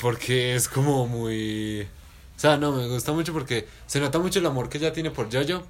Porque 0.00 0.54
es 0.54 0.68
como 0.68 1.06
muy... 1.06 1.82
O 2.36 2.40
sea, 2.40 2.56
no, 2.56 2.72
me 2.72 2.86
gusta 2.88 3.12
mucho 3.12 3.32
porque 3.32 3.66
se 3.86 4.00
nota 4.00 4.18
mucho 4.18 4.38
el 4.38 4.46
amor 4.46 4.68
que 4.68 4.78
ella 4.78 4.92
tiene 4.92 5.10
por 5.10 5.26
Jojo. 5.32 5.66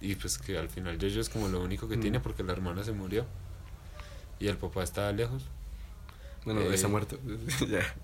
Y 0.00 0.16
pues 0.16 0.36
que 0.38 0.58
al 0.58 0.68
final 0.68 0.98
Jojo 1.00 1.20
es 1.20 1.28
como 1.28 1.48
lo 1.48 1.60
único 1.62 1.88
que 1.88 1.96
Mm. 1.96 2.00
tiene 2.00 2.20
porque 2.20 2.42
la 2.42 2.52
hermana 2.52 2.84
se 2.84 2.92
murió. 2.92 3.24
Y 4.40 4.48
el 4.48 4.56
papá 4.56 4.82
está 4.82 5.10
lejos. 5.12 5.44
Bueno, 6.44 6.60
Eh, 6.60 6.74
está 6.74 6.88
muerto. 6.88 7.18
ya. 7.68 7.94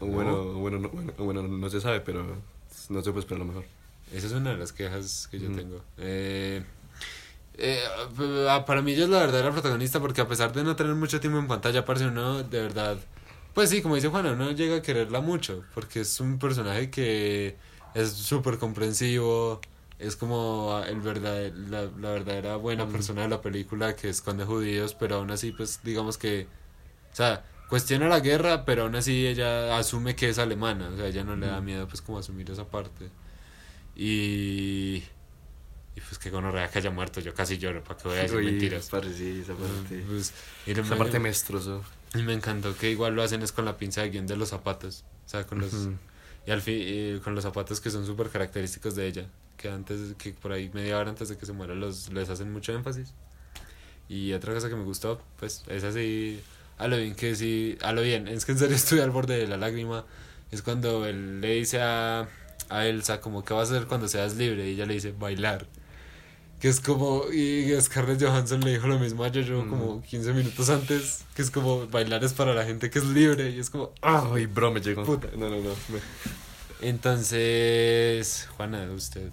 O 0.00 0.06
bueno, 0.06 0.34
o 0.36 0.54
bueno, 0.54 0.78
no, 0.78 0.88
bueno, 0.90 1.12
bueno, 1.18 1.42
no 1.42 1.70
se 1.70 1.80
sabe, 1.80 2.00
pero 2.00 2.24
no 2.88 3.02
se 3.02 3.10
puede 3.10 3.20
esperar 3.20 3.40
lo 3.40 3.46
mejor. 3.46 3.64
Esa 4.12 4.26
es 4.28 4.32
una 4.32 4.50
de 4.52 4.56
las 4.56 4.72
quejas 4.72 5.28
que 5.30 5.38
yo 5.38 5.50
tengo. 5.50 5.82
Eh, 5.98 6.62
eh, 7.54 7.82
ah, 8.48 8.64
para 8.64 8.80
mí 8.80 8.92
ella 8.92 9.04
es 9.04 9.10
la 9.10 9.18
verdadera 9.18 9.50
protagonista 9.50 10.00
porque 10.00 10.20
a 10.20 10.28
pesar 10.28 10.52
de 10.52 10.62
no 10.62 10.76
tener 10.76 10.94
mucho 10.94 11.18
tiempo 11.20 11.38
en 11.38 11.48
pantalla, 11.48 11.84
parece 11.84 12.06
uno 12.06 12.42
de 12.42 12.62
verdad, 12.62 12.96
Pues 13.54 13.70
sí, 13.70 13.82
como 13.82 13.96
dice 13.96 14.08
Juana, 14.08 14.32
uno 14.32 14.52
llega 14.52 14.76
a 14.76 14.82
quererla 14.82 15.20
mucho, 15.20 15.64
porque 15.74 16.00
es 16.02 16.20
un 16.20 16.38
personaje 16.38 16.90
que 16.90 17.56
es 17.94 18.12
súper 18.12 18.58
comprensivo, 18.58 19.60
es 19.98 20.16
como 20.16 20.82
el 20.86 21.00
verdad, 21.00 21.52
la, 21.52 21.82
la 21.84 22.10
verdadera 22.12 22.56
buena 22.56 22.86
persona 22.88 23.22
de 23.22 23.28
la 23.28 23.40
película 23.42 23.96
que 23.96 24.08
esconde 24.08 24.44
judíos, 24.44 24.94
pero 24.94 25.16
aún 25.16 25.30
así, 25.30 25.52
pues 25.52 25.80
digamos 25.82 26.18
que, 26.18 26.46
o 27.12 27.16
sea, 27.16 27.44
cuestiona 27.68 28.08
la 28.08 28.20
guerra, 28.20 28.64
pero 28.64 28.82
aún 28.84 28.94
así 28.96 29.26
ella 29.26 29.76
asume 29.76 30.14
que 30.16 30.28
es 30.28 30.38
alemana, 30.38 30.88
o 30.88 30.96
sea, 30.96 31.06
ella 31.06 31.24
no 31.24 31.36
le 31.36 31.46
da 31.48 31.60
miedo 31.60 31.86
pues 31.88 32.00
como 32.02 32.18
asumir 32.18 32.50
esa 32.50 32.66
parte. 32.68 33.10
Y... 33.96 35.02
Y 35.96 36.00
pues 36.00 36.16
que 36.20 36.30
gonorrea 36.30 36.70
que 36.70 36.78
haya 36.78 36.92
muerto, 36.92 37.18
yo 37.20 37.34
casi 37.34 37.58
lloro, 37.58 37.82
para 37.82 37.98
que 37.98 38.08
voy 38.08 38.18
a 38.18 38.22
decir 38.22 38.36
Uy, 38.38 38.44
mentiras. 38.44 38.88
parce, 38.88 39.12
sí, 39.14 39.40
esa 39.42 39.54
parte. 39.54 40.04
Pues, 40.08 40.32
y 40.64 40.72
no 40.74 40.82
Esa 40.82 40.90
me- 40.92 40.96
parte 40.96 41.18
me 41.18 41.28
destrozó. 41.28 41.82
y 42.14 42.18
me 42.22 42.34
encantó 42.34 42.76
que 42.76 42.88
igual 42.92 43.16
lo 43.16 43.22
hacen 43.24 43.42
es 43.42 43.50
con 43.50 43.64
la 43.64 43.76
pinza 43.76 44.02
de 44.02 44.10
guion 44.10 44.28
de 44.28 44.36
los 44.36 44.50
zapatos. 44.50 45.04
O 45.26 45.28
sea, 45.28 45.44
con 45.44 45.58
los. 45.58 45.72
Y 46.46 46.52
al 46.52 46.62
fin, 46.62 46.76
y 46.80 47.18
con 47.18 47.34
los 47.34 47.42
zapatos 47.42 47.80
que 47.80 47.90
son 47.90 48.06
súper 48.06 48.28
característicos 48.30 48.94
de 48.94 49.08
ella. 49.08 49.26
Que 49.58 49.68
antes, 49.68 50.14
que 50.16 50.32
por 50.32 50.52
ahí 50.52 50.70
media 50.72 50.96
hora 50.98 51.10
antes 51.10 51.28
de 51.28 51.36
que 51.36 51.44
se 51.44 51.52
muera, 51.52 51.74
los, 51.74 52.10
les 52.12 52.30
hacen 52.30 52.50
mucho 52.52 52.72
énfasis. 52.72 53.12
Y 54.08 54.32
otra 54.32 54.54
cosa 54.54 54.70
que 54.70 54.76
me 54.76 54.84
gustó, 54.84 55.20
pues, 55.38 55.64
es 55.68 55.84
así. 55.84 56.40
A 56.78 56.88
lo 56.88 56.96
bien 56.96 57.14
que 57.14 57.34
sí. 57.34 57.76
A 57.82 57.92
lo 57.92 58.00
bien. 58.02 58.26
Es 58.28 58.44
que 58.46 58.52
en 58.52 58.58
serio 58.58 58.76
estoy 58.82 59.00
al 59.00 59.10
borde 59.10 59.36
de 59.36 59.46
la 59.46 59.56
lágrima. 59.58 60.04
Es 60.50 60.62
cuando 60.62 61.04
él 61.06 61.40
le 61.42 61.54
dice 61.56 61.80
a, 61.82 62.26
a 62.70 62.86
Elsa, 62.86 63.20
como, 63.20 63.44
¿qué 63.44 63.52
vas 63.52 63.70
a 63.70 63.74
hacer 63.76 63.86
cuando 63.86 64.08
seas 64.08 64.36
libre? 64.36 64.66
Y 64.68 64.74
ella 64.74 64.86
le 64.86 64.94
dice, 64.94 65.12
bailar. 65.12 65.66
Que 66.60 66.68
es 66.68 66.80
como, 66.80 67.24
y 67.32 67.70
Scarlett 67.80 68.20
Johansson 68.22 68.60
le 68.62 68.72
dijo 68.72 68.86
lo 68.88 68.98
mismo 68.98 69.24
a 69.24 69.28
Jojo 69.28 69.62
Mm. 69.64 69.68
como 69.70 70.02
15 70.02 70.32
minutos 70.32 70.68
antes, 70.70 71.24
que 71.36 71.42
es 71.42 71.50
como 71.52 71.86
bailar 71.86 72.24
es 72.24 72.32
para 72.32 72.52
la 72.52 72.64
gente 72.64 72.90
que 72.90 72.98
es 72.98 73.04
libre, 73.04 73.50
y 73.50 73.60
es 73.60 73.70
como, 73.70 73.92
ah, 74.02 74.28
Ay, 74.34 74.46
bro, 74.46 74.72
me 74.72 74.80
llegó. 74.80 75.04
Puta. 75.04 75.28
No, 75.36 75.48
no, 75.50 75.56
no. 75.56 75.70
me- 75.70 76.00
Entonces, 76.80 78.48
Juana, 78.56 78.88
usted. 78.92 79.28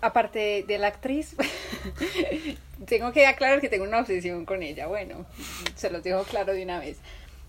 Aparte 0.00 0.64
de 0.66 0.78
la 0.78 0.86
actriz, 0.88 1.34
tengo 2.86 3.12
que 3.12 3.26
aclarar 3.26 3.60
que 3.60 3.68
tengo 3.68 3.84
una 3.84 3.98
obsesión 4.00 4.44
con 4.44 4.62
ella. 4.62 4.86
Bueno, 4.86 5.26
se 5.74 5.90
los 5.90 6.02
dejo 6.02 6.22
claro 6.24 6.52
de 6.52 6.62
una 6.62 6.78
vez. 6.78 6.98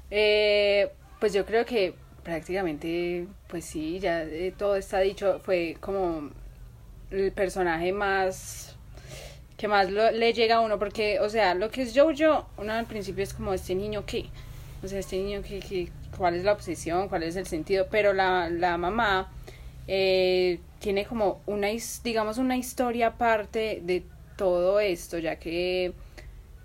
Eh, 0.09 0.89
pues 1.19 1.33
yo 1.33 1.45
creo 1.45 1.65
que 1.65 1.93
prácticamente, 2.24 3.27
pues 3.48 3.65
sí, 3.65 4.00
ya 4.00 4.24
eh, 4.24 4.53
todo 4.57 4.75
está 4.75 5.00
dicho. 5.00 5.39
Fue 5.45 5.77
como 5.79 6.31
el 7.12 7.31
personaje 7.31 7.91
más 7.91 8.75
que 9.57 9.67
más 9.67 9.91
lo- 9.91 10.12
le 10.12 10.31
llega 10.33 10.55
a 10.55 10.59
uno, 10.62 10.79
porque, 10.79 11.19
o 11.19 11.29
sea, 11.29 11.53
lo 11.53 11.69
que 11.69 11.81
es 11.81 11.93
Jojo, 11.93 12.48
uno 12.57 12.71
al 12.74 12.86
principio 12.86 13.24
es 13.24 13.33
como 13.33 13.53
este 13.53 13.75
niño 13.75 14.05
que, 14.05 14.27
o 14.81 14.88
sea, 14.88 15.00
este 15.00 15.17
niño 15.17 15.41
que, 15.43 15.59
que 15.59 15.89
cuál 16.19 16.35
es 16.35 16.43
la 16.43 16.53
obsesión, 16.53 17.09
cuál 17.09 17.23
es 17.23 17.35
el 17.38 17.47
sentido, 17.47 17.88
pero 17.89 18.13
la, 18.13 18.49
la 18.49 18.77
mamá 18.77 19.31
eh, 19.88 20.59
tiene 20.79 21.05
como 21.05 21.41
una, 21.47 21.69
digamos, 22.03 22.38
una 22.38 22.57
historia 22.57 23.07
aparte 23.07 23.81
de 23.83 24.03
todo 24.38 24.79
esto, 24.81 25.17
ya 25.17 25.38
que, 25.38 25.93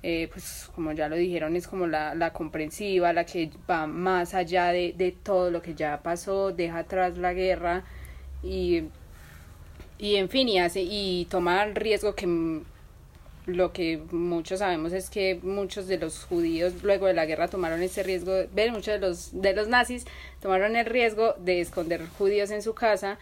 eh, 0.02 0.28
pues, 0.32 0.68
como 0.74 0.92
ya 0.92 1.08
lo 1.08 1.16
dijeron, 1.16 1.56
es 1.56 1.68
como 1.68 1.86
la, 1.86 2.14
la 2.14 2.32
comprensiva, 2.32 3.12
la 3.12 3.24
que 3.24 3.50
va 3.70 3.86
más 3.86 4.34
allá 4.34 4.66
de, 4.72 4.92
de 4.92 5.12
todo 5.12 5.50
lo 5.50 5.62
que 5.62 5.74
ya 5.74 6.02
pasó, 6.02 6.52
deja 6.52 6.80
atrás 6.80 7.16
la 7.16 7.32
guerra 7.32 7.84
y, 8.42 8.82
y 9.98 10.16
en 10.16 10.28
fin, 10.28 10.48
y 10.48 10.58
hace, 10.58 10.82
y 10.82 11.26
toma 11.30 11.62
el 11.64 11.76
riesgo 11.76 12.14
que 12.14 12.26
lo 13.46 13.72
que 13.72 14.00
muchos 14.10 14.60
sabemos 14.60 14.92
es 14.92 15.10
que 15.10 15.38
muchos 15.42 15.86
de 15.86 15.98
los 15.98 16.24
judíos 16.24 16.82
luego 16.82 17.06
de 17.06 17.14
la 17.14 17.26
guerra 17.26 17.48
tomaron 17.48 17.82
ese 17.82 18.02
riesgo, 18.02 18.32
ven, 18.52 18.72
muchos 18.72 18.94
de 18.94 18.98
los, 18.98 19.40
de 19.40 19.54
los 19.54 19.68
nazis 19.68 20.06
tomaron 20.40 20.76
el 20.76 20.86
riesgo 20.86 21.34
de 21.38 21.60
esconder 21.60 22.06
judíos 22.18 22.50
en 22.50 22.62
su 22.62 22.74
casa 22.74 23.18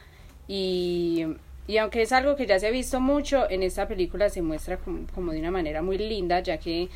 y, 0.46 1.26
y 1.66 1.78
aunque 1.78 2.02
es 2.02 2.12
algo 2.12 2.36
que 2.36 2.46
ya 2.46 2.58
se 2.60 2.68
ha 2.68 2.70
visto 2.70 3.00
mucho, 3.00 3.50
en 3.50 3.62
esta 3.62 3.88
película 3.88 4.30
se 4.30 4.42
muestra 4.42 4.76
como, 4.76 5.06
como 5.14 5.32
de 5.32 5.40
una 5.40 5.50
manera 5.50 5.82
muy 5.82 5.98
linda, 5.98 6.40
ya 6.40 6.58
que 6.58 6.88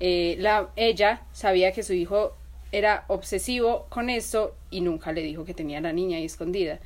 eh, 0.00 0.36
la, 0.38 0.70
ella 0.76 1.22
sabía 1.32 1.72
que 1.72 1.82
su 1.82 1.92
hijo 1.92 2.34
era 2.72 3.04
obsesivo 3.08 3.86
con 3.90 4.08
esto 4.08 4.54
y 4.70 4.80
nunca 4.80 5.12
le 5.12 5.22
dijo 5.22 5.44
que 5.44 5.54
tenía 5.54 5.78
a 5.78 5.82
la 5.82 5.92
niña 5.92 6.16
ahí 6.16 6.24
escondida 6.24 6.78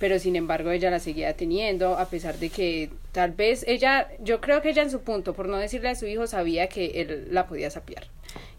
pero 0.00 0.18
sin 0.18 0.34
embargo 0.34 0.72
ella 0.72 0.90
la 0.90 0.98
seguía 0.98 1.36
teniendo 1.36 1.96
a 1.96 2.06
pesar 2.06 2.38
de 2.38 2.50
que 2.50 2.90
tal 3.12 3.30
vez 3.32 3.64
ella, 3.68 4.08
yo 4.18 4.40
creo 4.40 4.60
que 4.62 4.70
ella 4.70 4.82
en 4.82 4.90
su 4.90 5.02
punto, 5.02 5.34
por 5.34 5.46
no 5.48 5.56
decirle 5.58 5.90
a 5.90 5.94
su 5.94 6.06
hijo, 6.06 6.26
sabía 6.26 6.68
que 6.68 7.00
él 7.02 7.28
la 7.30 7.46
podía 7.46 7.70
sapear 7.70 8.08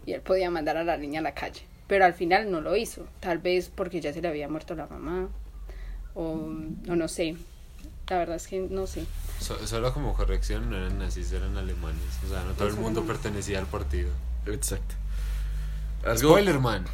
y 0.06 0.12
él 0.14 0.22
podía 0.22 0.50
mandar 0.50 0.78
a 0.78 0.84
la 0.84 0.96
niña 0.96 1.20
a 1.20 1.22
la 1.22 1.34
calle, 1.34 1.62
pero 1.88 2.06
al 2.06 2.14
final 2.14 2.50
no 2.50 2.60
lo 2.62 2.74
hizo, 2.76 3.06
tal 3.20 3.38
vez 3.38 3.70
porque 3.74 4.00
ya 4.00 4.12
se 4.14 4.22
le 4.22 4.28
había 4.28 4.48
muerto 4.48 4.74
la 4.74 4.86
mamá 4.86 5.28
o, 6.14 6.22
o 6.22 6.96
no 6.96 7.08
sé, 7.08 7.36
la 8.08 8.18
verdad 8.18 8.36
es 8.36 8.46
que 8.48 8.60
no 8.60 8.86
sé. 8.86 9.04
So- 9.40 9.66
solo 9.66 9.92
como 9.92 10.14
corrección, 10.14 10.70
no 10.70 10.76
eran 10.76 10.98
nazis, 10.98 11.32
eran 11.32 11.56
alemanes. 11.56 12.00
O 12.24 12.28
sea, 12.28 12.42
no 12.44 12.52
todo 12.52 12.68
el 12.68 12.74
mundo 12.74 13.00
no. 13.00 13.06
pertenecía 13.06 13.58
al 13.58 13.66
partido. 13.66 14.10
Exacto. 14.46 14.94
Algo. 16.04 16.30
Spoiler, 16.30 16.58
man. 16.58 16.84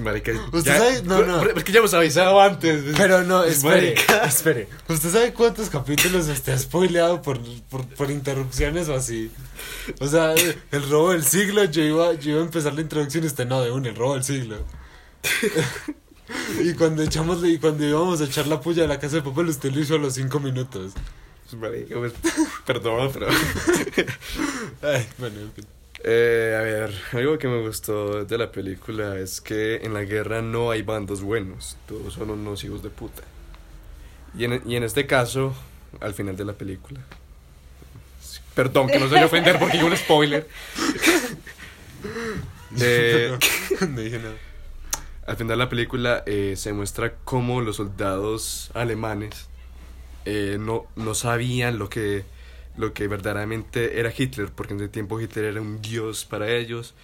Marica, 0.00 0.32
¿Usted 0.52 0.72
ya- 0.72 0.78
sabe? 0.78 1.02
No, 1.04 1.22
no. 1.24 1.42
Es 1.42 1.64
que 1.64 1.72
ya 1.72 1.78
hemos 1.78 1.94
avisado 1.94 2.40
antes. 2.40 2.82
Pero 2.96 3.22
no, 3.22 3.44
espere, 3.44 3.94
Marica. 3.94 4.24
espere. 4.26 4.68
¿Usted 4.88 5.10
sabe 5.10 5.32
cuántos 5.32 5.70
capítulos 5.70 6.28
está 6.28 6.56
spoileado 6.58 7.22
por, 7.22 7.38
por, 7.70 7.86
por 7.86 8.10
interrupciones 8.10 8.88
o 8.88 8.94
así? 8.94 9.30
O 10.00 10.06
sea, 10.06 10.34
el 10.34 10.90
robo 10.90 11.12
del 11.12 11.24
siglo, 11.24 11.64
yo 11.64 11.82
iba, 11.82 12.12
yo 12.14 12.32
iba 12.32 12.40
a 12.40 12.44
empezar 12.44 12.74
la 12.74 12.80
introducción 12.82 13.24
y 13.24 13.28
usted 13.28 13.46
no, 13.46 13.62
de 13.62 13.70
un, 13.70 13.86
el 13.86 13.94
robo 13.96 14.14
del 14.14 14.24
siglo. 14.24 14.58
y 16.62 16.74
cuando 16.74 17.02
echamos, 17.02 17.44
y 17.44 17.58
cuando 17.58 17.84
íbamos 17.86 18.20
a 18.20 18.24
echar 18.24 18.46
la 18.46 18.60
puya 18.60 18.82
de 18.82 18.88
la 18.88 18.98
casa 18.98 19.16
de 19.16 19.22
papel, 19.22 19.48
usted 19.48 19.72
lo 19.72 19.80
hizo 19.80 19.94
a 19.94 19.98
los 19.98 20.14
cinco 20.14 20.40
minutos. 20.40 20.92
Marica, 21.52 21.96
pues, 21.96 22.12
perdón, 22.64 23.10
pero. 23.12 23.26
Ay, 24.82 25.08
bueno, 25.18 25.40
en 25.40 25.52
fin. 25.52 25.64
Eh, 26.02 26.56
a 26.58 26.62
ver, 26.62 26.94
algo 27.12 27.38
que 27.38 27.46
me 27.48 27.60
gustó 27.60 28.24
de 28.24 28.38
la 28.38 28.50
película 28.50 29.18
es 29.18 29.40
que 29.40 29.76
en 29.76 29.92
la 29.92 30.02
guerra 30.02 30.40
no 30.40 30.70
hay 30.70 30.82
bandos 30.82 31.20
buenos, 31.20 31.76
todos 31.86 32.14
son 32.14 32.30
unos 32.30 32.64
hijos 32.64 32.82
de 32.82 32.90
puta. 32.90 33.22
Y 34.36 34.44
en, 34.44 34.62
y 34.64 34.76
en 34.76 34.84
este 34.84 35.06
caso, 35.06 35.54
al 36.00 36.14
final 36.14 36.36
de 36.36 36.44
la 36.44 36.52
película. 36.54 37.00
Perdón, 38.54 38.88
que 38.88 38.98
no 38.98 39.06
se 39.06 39.14
vaya 39.14 39.24
a 39.24 39.26
ofender 39.28 39.58
porque 39.58 39.78
hay 39.78 39.84
un 39.84 39.96
spoiler. 39.96 40.48
Eh, 42.80 43.36
no 43.88 44.00
dije 44.00 44.18
nada. 44.18 44.36
al 45.26 45.36
final 45.36 45.48
de 45.48 45.56
la 45.56 45.68
película 45.68 46.22
eh, 46.24 46.54
se 46.56 46.72
muestra 46.72 47.14
cómo 47.24 47.60
los 47.60 47.76
soldados 47.76 48.70
alemanes 48.74 49.48
eh, 50.24 50.56
no, 50.58 50.86
no 50.94 51.14
sabían 51.14 51.78
lo 51.78 51.88
que, 51.90 52.24
lo 52.80 52.92
que 52.94 53.06
verdaderamente 53.08 54.00
era 54.00 54.12
Hitler, 54.16 54.50
porque 54.52 54.74
en 54.74 54.80
ese 54.80 54.88
tiempo 54.88 55.20
Hitler 55.20 55.44
era 55.46 55.60
un 55.60 55.80
dios 55.82 56.24
para 56.24 56.48
ellos, 56.50 56.94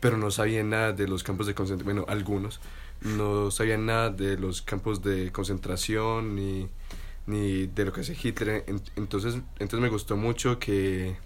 pero 0.00 0.16
no 0.16 0.30
sabían 0.30 0.70
nada 0.70 0.92
de 0.92 1.08
los 1.08 1.22
campos 1.22 1.46
de 1.46 1.54
concentración, 1.54 1.96
bueno, 1.96 2.06
algunos, 2.12 2.60
no 3.02 3.50
sabían 3.50 3.86
nada 3.86 4.10
de 4.10 4.36
los 4.38 4.62
campos 4.62 5.02
de 5.02 5.32
concentración 5.32 6.34
ni, 6.36 6.68
ni 7.26 7.66
de 7.66 7.84
lo 7.84 7.92
que 7.92 8.00
hace 8.02 8.16
Hitler. 8.20 8.64
En- 8.66 8.80
Entonces, 8.96 9.34
entonces 9.58 9.80
me 9.80 9.88
gustó 9.88 10.16
mucho 10.16 10.58
que, 10.58 11.16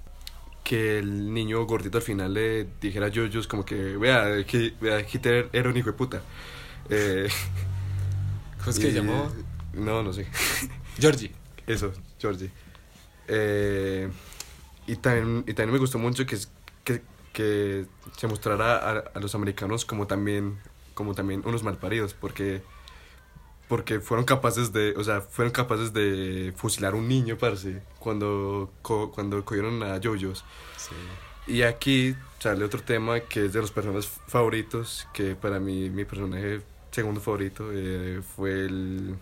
que 0.64 0.99
el 0.99 1.33
niño 1.35 1.64
gordito 1.66 1.99
al 1.99 2.04
final 2.04 2.35
le 2.35 2.66
dijera 2.80 3.07
a 3.07 3.11
Jojo 3.14 3.47
como 3.49 3.64
que, 3.64 3.97
vea, 3.97 4.45
que, 4.47 4.75
vea, 4.80 5.00
Hitler 5.00 5.49
era 5.52 5.69
un 5.71 5.76
hijo 5.76 5.90
de 5.90 5.97
puta. 5.97 6.23
Eh, 6.88 7.28
¿Cómo 8.59 8.71
es 8.71 8.78
que 8.78 8.88
y- 8.88 8.92
llamaba? 8.92 9.33
No, 9.73 10.02
no 10.02 10.12
sé. 10.12 10.26
Georgie. 10.99 11.33
Eso, 11.66 11.92
Georgie. 12.19 12.50
Eh, 13.33 14.11
y, 14.89 14.97
también, 14.97 15.45
y 15.47 15.55
también 15.55 15.73
me 15.73 15.79
gustó 15.79 15.99
mucho 15.99 16.27
que, 16.27 16.37
que, 16.83 17.01
que 17.33 17.87
se 18.17 18.27
mostrara 18.27 18.77
a, 18.77 18.91
a 19.15 19.21
los 19.21 19.35
americanos 19.37 19.85
como 19.85 20.07
también, 20.09 20.59
como 20.95 21.15
también 21.15 21.43
unos 21.45 21.63
malparidos, 21.63 22.13
porque, 22.13 22.63
porque 23.69 24.01
fueron 24.01 24.25
capaces 24.25 24.73
de, 24.73 24.95
o 24.97 25.05
sea, 25.05 25.21
fueron 25.21 25.53
capaces 25.53 25.93
de 25.93 26.53
fusilar 26.57 26.95
a 26.95 26.97
un 26.97 27.07
niño, 27.07 27.39
parce, 27.39 27.83
cuando, 28.01 28.73
co- 28.83 29.13
cuando 29.13 29.45
cogieron 29.45 29.83
a 29.85 30.01
Jojos. 30.03 30.45
Y 31.47 31.63
aquí 31.63 32.17
sale 32.41 32.65
otro 32.65 32.83
tema 32.83 33.21
que 33.21 33.47
es 33.47 33.53
de 33.53 33.61
los 33.61 33.71
personajes 33.71 34.11
favoritos, 34.27 35.07
que 35.13 35.37
para 35.37 35.61
mí 35.61 35.89
mi 35.91 36.05
personaje 36.05 36.63
segundo 36.91 37.21
favorito 37.21 37.71
eh, 37.73 38.23
fue 38.35 38.51
el 38.65 39.15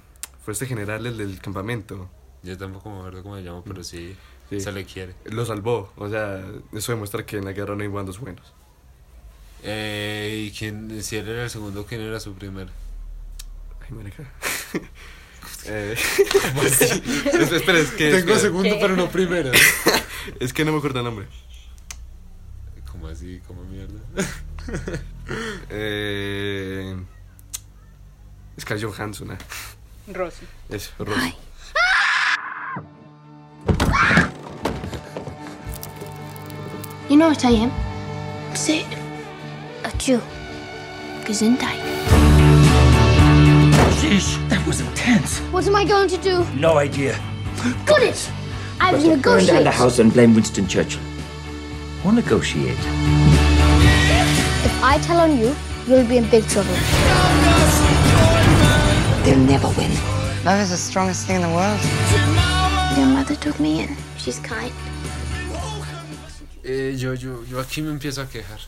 fue 0.43 0.53
este 0.53 0.65
general 0.67 1.05
el 1.07 1.19
del 1.19 1.41
campamento. 1.41 2.09
Yo 2.43 2.57
tampoco 2.57 2.91
me 2.91 2.99
acuerdo 2.99 3.23
cómo 3.23 3.37
se 3.37 3.43
llama, 3.43 3.63
pero 3.67 3.83
sí, 3.85 4.17
Sí. 4.51 4.61
se 4.61 4.73
le 4.73 4.85
quiere. 4.85 5.15
Lo 5.27 5.45
salvó, 5.45 5.93
o 5.97 6.09
sea, 6.09 6.45
eso 6.73 6.93
demuestra 6.93 7.27
que 7.27 7.37
en 7.39 7.45
la 7.45 7.53
guerra 7.53 7.75
no 7.77 7.83
hay 7.83 7.89
bandos 7.89 8.19
buenos. 8.21 8.53
Eh, 9.63 10.47
¿Y 10.47 10.57
quién, 10.57 11.03
si 11.03 11.17
él 11.17 11.29
era 11.29 11.45
el 11.45 11.51
segundo, 11.51 11.85
quién 11.85 12.01
era 12.01 12.21
su 12.21 12.33
primer? 12.35 12.69
Ay, 13.83 13.91
marica. 13.97 14.23
eh, 15.67 15.97
es- 16.65 17.53
espera, 17.53 17.79
es 17.79 17.91
que 17.91 18.05
Tengo 18.11 18.17
espera. 18.19 18.39
segundo, 18.39 18.75
¿Qué? 18.75 18.79
pero 18.81 18.97
no 18.97 19.09
primero. 19.11 19.51
Es 20.41 20.53
que 20.53 20.63
no 20.65 20.73
me 20.73 20.79
acuerdo 20.79 20.99
el 20.99 21.07
nombre. 21.07 21.27
¿Cómo 22.93 23.09
así? 23.09 23.41
¿Cómo 23.47 23.65
mierda? 23.65 23.99
Eh, 25.71 26.97
Scarlett 28.61 28.85
Johansson. 28.87 29.31
ah. 29.33 29.39
Rosy. 30.13 30.47
Eso, 30.69 30.93
Rosy. 30.99 31.35
You 37.09 37.17
know 37.17 37.29
what 37.29 37.45
I 37.45 37.51
am? 37.51 37.71
Say 38.55 38.81
it. 38.81 38.99
A 39.85 39.97
Jew. 39.97 40.21
Gesundheit. 41.25 41.81
Sheesh, 43.99 44.37
that 44.49 44.65
was 44.67 44.81
intense. 44.81 45.39
What 45.53 45.67
am 45.67 45.75
I 45.75 45.85
going 45.85 46.09
to 46.09 46.19
do? 46.19 46.45
No 46.55 46.77
idea. 46.79 47.19
Got 47.87 48.03
it! 48.03 48.31
I 48.81 48.93
will 48.93 49.01
Burn 49.01 49.09
down 49.09 49.17
negotiate. 49.17 49.65
the 49.65 49.71
house 49.71 49.99
and 49.99 50.13
blame 50.13 50.35
Winston 50.35 50.67
Churchill. 50.69 51.01
Or 52.05 52.13
negotiate. 52.13 52.79
If 54.69 54.83
I 54.85 54.99
tell 55.03 55.19
on 55.21 55.37
you, 55.39 55.55
you'll 55.87 56.07
be 56.07 56.19
in 56.19 56.29
big 56.31 56.47
trouble. 56.47 56.75
They'll 59.25 59.39
never 59.39 59.69
win. 59.77 59.91
Love 60.45 60.61
is 60.61 60.71
the 60.71 60.77
strongest 60.77 61.27
thing 61.27 61.37
in 61.37 61.43
the 61.43 61.49
world. 61.49 61.81
Your 62.97 63.07
mother 63.07 63.35
took 63.35 63.59
me 63.59 63.81
in. 63.83 63.97
She's 64.17 64.39
kind. 64.39 64.73
Eh, 66.71 66.97
yo, 66.99 67.15
yo, 67.15 67.43
yo 67.47 67.61
aquí 67.61 67.81
me 67.81 67.91
empiezo 67.91 68.21
a 68.21 68.29
quejar. 68.29 68.61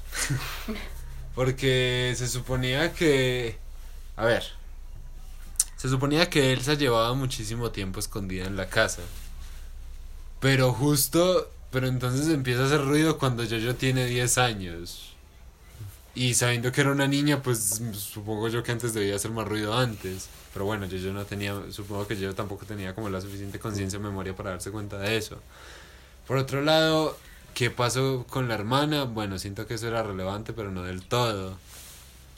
Porque 1.34 2.14
se 2.16 2.28
suponía 2.28 2.94
que. 2.94 3.58
A 4.16 4.24
ver. 4.24 4.42
Se 5.76 5.86
suponía 5.86 6.30
que 6.30 6.54
Elsa 6.54 6.74
llevaba 6.74 7.12
muchísimo 7.12 7.70
tiempo 7.72 8.00
escondida 8.00 8.46
en 8.46 8.56
la 8.56 8.70
casa. 8.70 9.02
Pero 10.40 10.72
justo. 10.72 11.50
Pero 11.70 11.88
entonces 11.88 12.28
empieza 12.28 12.62
a 12.62 12.66
hacer 12.66 12.82
ruido 12.82 13.18
cuando 13.18 13.44
Jojo 13.44 13.74
tiene 13.74 14.06
10 14.06 14.38
años. 14.38 15.14
Y 16.14 16.32
sabiendo 16.32 16.72
que 16.72 16.80
era 16.80 16.92
una 16.92 17.06
niña, 17.06 17.42
pues 17.42 17.82
supongo 17.92 18.48
yo 18.48 18.62
que 18.62 18.72
antes 18.72 18.94
debía 18.94 19.16
hacer 19.16 19.30
más 19.30 19.46
ruido 19.46 19.76
antes. 19.76 20.30
Pero 20.54 20.64
bueno, 20.64 20.86
yo 20.86 21.12
no 21.12 21.26
tenía. 21.26 21.54
Supongo 21.70 22.06
que 22.06 22.16
yo 22.16 22.34
tampoco 22.34 22.64
tenía 22.64 22.94
como 22.94 23.10
la 23.10 23.20
suficiente 23.20 23.58
conciencia 23.58 23.98
o 23.98 24.02
memoria 24.02 24.34
para 24.34 24.52
darse 24.52 24.70
cuenta 24.70 24.96
de 24.96 25.18
eso. 25.18 25.38
Por 26.26 26.38
otro 26.38 26.62
lado, 26.62 27.16
¿qué 27.54 27.70
pasó 27.70 28.26
con 28.28 28.48
la 28.48 28.54
hermana? 28.54 29.04
Bueno, 29.04 29.38
siento 29.38 29.66
que 29.66 29.74
eso 29.74 29.88
era 29.88 30.02
relevante, 30.02 30.52
pero 30.52 30.70
no 30.70 30.82
del 30.82 31.02
todo. 31.02 31.58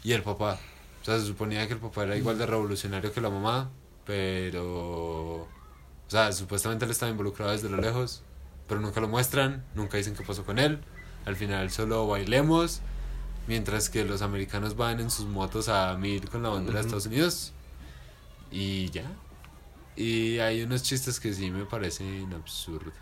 Y 0.02 0.12
el 0.12 0.22
papá. 0.22 0.58
O 1.00 1.04
sea, 1.04 1.18
se 1.18 1.26
suponía 1.26 1.66
que 1.66 1.74
el 1.74 1.80
papá 1.80 2.04
era 2.04 2.16
igual 2.16 2.38
de 2.38 2.46
revolucionario 2.46 3.12
que 3.12 3.20
la 3.20 3.30
mamá, 3.30 3.70
pero... 4.06 5.42
O 5.42 5.48
sea, 6.08 6.32
supuestamente 6.32 6.84
él 6.84 6.90
estaba 6.90 7.10
involucrado 7.10 7.52
desde 7.52 7.70
lo 7.70 7.78
lejos, 7.78 8.22
pero 8.68 8.80
nunca 8.80 9.00
lo 9.00 9.08
muestran, 9.08 9.64
nunca 9.74 9.96
dicen 9.96 10.14
qué 10.14 10.22
pasó 10.22 10.44
con 10.44 10.58
él. 10.58 10.80
Al 11.24 11.36
final 11.36 11.70
solo 11.70 12.06
bailemos, 12.06 12.80
mientras 13.46 13.88
que 13.88 14.04
los 14.04 14.22
americanos 14.22 14.76
van 14.76 15.00
en 15.00 15.10
sus 15.10 15.26
motos 15.26 15.68
a 15.68 15.96
mil 15.96 16.28
con 16.28 16.42
la 16.42 16.50
bandera 16.50 16.80
de 16.80 16.82
Estados 16.82 17.06
Unidos. 17.06 17.52
Y 18.50 18.90
ya. 18.90 19.10
Y 19.96 20.38
hay 20.38 20.62
unos 20.62 20.82
chistes 20.82 21.18
que 21.20 21.32
sí 21.32 21.50
me 21.50 21.64
parecen 21.64 22.32
absurdos. 22.34 22.94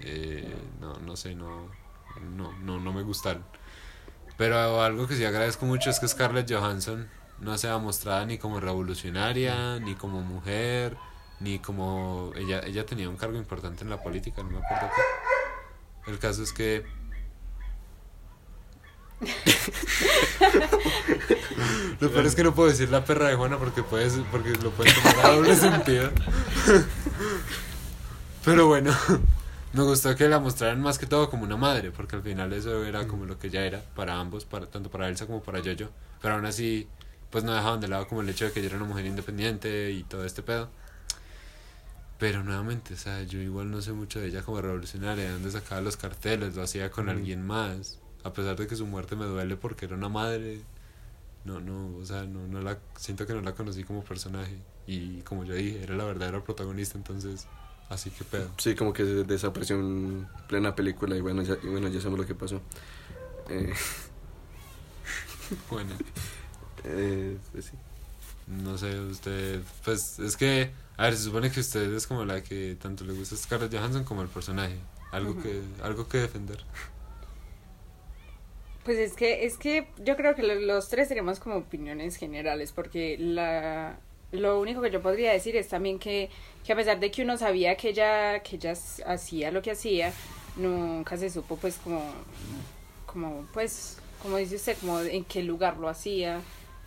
Eh, 0.00 0.54
no, 0.80 0.98
no 0.98 1.16
sé, 1.16 1.34
no, 1.34 1.68
no, 2.36 2.52
no, 2.58 2.80
no 2.80 2.92
me 2.92 3.02
gustaron. 3.02 3.44
Pero 4.36 4.82
algo 4.82 5.06
que 5.06 5.16
sí 5.16 5.24
agradezco 5.24 5.64
mucho 5.66 5.90
es 5.90 6.00
que 6.00 6.08
Scarlett 6.08 6.50
Johansson 6.50 7.08
no 7.40 7.56
sea 7.58 7.78
mostrada 7.78 8.26
ni 8.26 8.38
como 8.38 8.58
revolucionaria, 8.60 9.78
ni 9.78 9.94
como 9.94 10.22
mujer, 10.22 10.96
ni 11.40 11.58
como... 11.58 12.32
Ella, 12.36 12.60
ella 12.66 12.84
tenía 12.86 13.08
un 13.08 13.16
cargo 13.16 13.36
importante 13.36 13.84
en 13.84 13.90
la 13.90 14.02
política, 14.02 14.42
no 14.42 14.50
me 14.50 14.58
acuerdo 14.58 14.90
qué. 14.94 16.10
El 16.10 16.18
caso 16.18 16.42
es 16.42 16.52
que... 16.52 16.84
Lo 22.00 22.10
peor 22.10 22.26
es 22.26 22.34
que 22.34 22.42
no 22.42 22.54
puedo 22.54 22.68
decir 22.68 22.90
la 22.90 23.04
perra 23.04 23.28
de 23.28 23.36
Juana 23.36 23.56
porque, 23.58 23.82
puedes, 23.82 24.14
porque 24.30 24.50
lo 24.50 24.70
pueden 24.70 24.94
tomar 24.94 25.26
a 25.26 25.30
doble 25.30 25.56
sentido. 25.60 26.10
Pero 28.44 28.66
bueno, 28.66 28.92
me 29.74 29.82
gustó 29.82 30.14
que 30.14 30.28
la 30.28 30.38
mostraran 30.38 30.80
más 30.80 30.98
que 30.98 31.06
todo 31.06 31.28
como 31.28 31.44
una 31.44 31.56
madre, 31.56 31.90
porque 31.90 32.16
al 32.16 32.22
final 32.22 32.52
eso 32.52 32.84
era 32.84 33.06
como 33.08 33.26
lo 33.26 33.38
que 33.38 33.48
ella 33.48 33.66
era 33.66 33.80
para 33.96 34.18
ambos, 34.18 34.44
para 34.44 34.66
tanto 34.66 34.90
para 34.90 35.08
Elsa 35.08 35.26
como 35.26 35.42
para 35.42 35.58
Jojo. 35.58 35.90
Pero 36.22 36.34
aún 36.34 36.46
así, 36.46 36.88
pues 37.30 37.42
no 37.44 37.52
dejaban 37.52 37.80
de 37.80 37.88
lado 37.88 38.06
como 38.06 38.20
el 38.20 38.28
hecho 38.28 38.44
de 38.44 38.52
que 38.52 38.60
ella 38.60 38.68
era 38.68 38.76
una 38.76 38.86
mujer 38.86 39.06
independiente 39.06 39.90
y 39.90 40.04
todo 40.04 40.24
este 40.24 40.42
pedo. 40.42 40.70
Pero 42.18 42.44
nuevamente, 42.44 42.94
o 42.94 42.96
sea, 42.96 43.22
yo 43.24 43.40
igual 43.40 43.70
no 43.70 43.82
sé 43.82 43.92
mucho 43.92 44.20
de 44.20 44.28
ella 44.28 44.42
como 44.42 44.60
revolucionaria, 44.60 45.24
de 45.24 45.30
dónde 45.32 45.50
sacaba 45.50 45.80
los 45.80 45.96
carteles, 45.96 46.54
lo 46.54 46.62
hacía 46.62 46.90
con 46.90 47.08
alguien 47.08 47.44
más. 47.44 47.98
A 48.22 48.32
pesar 48.32 48.56
de 48.56 48.66
que 48.66 48.76
su 48.76 48.86
muerte 48.86 49.16
me 49.16 49.24
duele 49.26 49.56
porque 49.56 49.86
era 49.86 49.96
una 49.96 50.08
madre. 50.08 50.62
No, 51.44 51.60
no, 51.60 51.96
o 51.96 52.06
sea, 52.06 52.24
no, 52.24 52.46
no 52.48 52.62
la, 52.62 52.78
siento 52.96 53.26
que 53.26 53.34
no 53.34 53.42
la 53.42 53.54
conocí 53.54 53.84
como 53.84 54.04
personaje. 54.04 54.56
Y 54.86 55.20
como 55.22 55.44
yo 55.44 55.54
dije, 55.54 55.82
era 55.82 55.96
la 55.96 56.04
verdadera 56.04 56.42
protagonista, 56.44 56.96
entonces, 56.96 57.46
así 57.88 58.10
que 58.10 58.24
pedo. 58.24 58.48
Sí, 58.58 58.74
como 58.74 58.92
que 58.92 59.04
se 59.04 59.24
desapareció 59.24 59.76
en 59.76 60.26
plena 60.48 60.74
película 60.74 61.16
y 61.16 61.20
bueno, 61.20 61.42
ya, 61.42 61.56
y 61.62 61.66
bueno, 61.68 61.88
ya 61.88 62.00
sabemos 62.00 62.20
lo 62.20 62.26
que 62.26 62.34
pasó. 62.34 62.60
Eh, 63.48 63.72
Bueno, 65.70 65.90
eh, 66.84 67.36
pues 67.52 67.66
sí. 67.66 67.72
no 68.46 68.78
sé, 68.78 68.98
usted, 68.98 69.60
pues 69.84 70.18
es 70.18 70.36
que, 70.36 70.70
a 70.96 71.04
ver, 71.04 71.16
se 71.16 71.24
supone 71.24 71.50
que 71.50 71.60
usted 71.60 71.92
es 71.92 72.06
como 72.06 72.24
la 72.24 72.42
que 72.42 72.76
tanto 72.80 73.04
le 73.04 73.12
gusta 73.12 73.34
a 73.34 73.38
Scarlett 73.38 73.72
Johansson 73.74 74.04
como 74.04 74.22
el 74.22 74.28
personaje. 74.28 74.76
Algo 75.12 75.32
Ujú. 75.32 75.42
que, 75.42 75.62
algo 75.82 76.08
que 76.08 76.18
defender. 76.18 76.64
Pues 78.84 78.98
es 78.98 79.14
que, 79.14 79.46
es 79.46 79.56
que 79.56 79.88
yo 79.98 80.16
creo 80.16 80.34
que 80.34 80.42
lo- 80.42 80.54
los 80.56 80.88
tres 80.88 81.08
tenemos 81.08 81.40
como 81.40 81.56
opiniones 81.56 82.16
generales, 82.16 82.72
porque 82.72 83.16
la, 83.18 83.98
lo 84.34 84.60
único 84.60 84.80
que 84.80 84.90
yo 84.90 85.00
podría 85.00 85.32
decir 85.32 85.56
es 85.56 85.68
también 85.68 85.98
que, 85.98 86.30
que 86.64 86.72
a 86.72 86.76
pesar 86.76 87.00
de 87.00 87.10
que 87.10 87.22
uno 87.22 87.36
sabía 87.36 87.76
que 87.76 87.90
ella, 87.90 88.40
que 88.40 88.56
ella 88.56 88.74
hacía 89.06 89.50
lo 89.50 89.62
que 89.62 89.72
hacía, 89.72 90.12
nunca 90.56 91.16
se 91.16 91.30
supo 91.30 91.56
pues 91.56 91.76
como, 91.78 92.02
como 93.06 93.46
pues, 93.52 93.98
como 94.22 94.36
dice 94.36 94.56
usted, 94.56 94.76
como 94.80 95.00
en 95.00 95.24
qué 95.24 95.42
lugar 95.42 95.76
lo 95.76 95.88
hacía, 95.88 96.40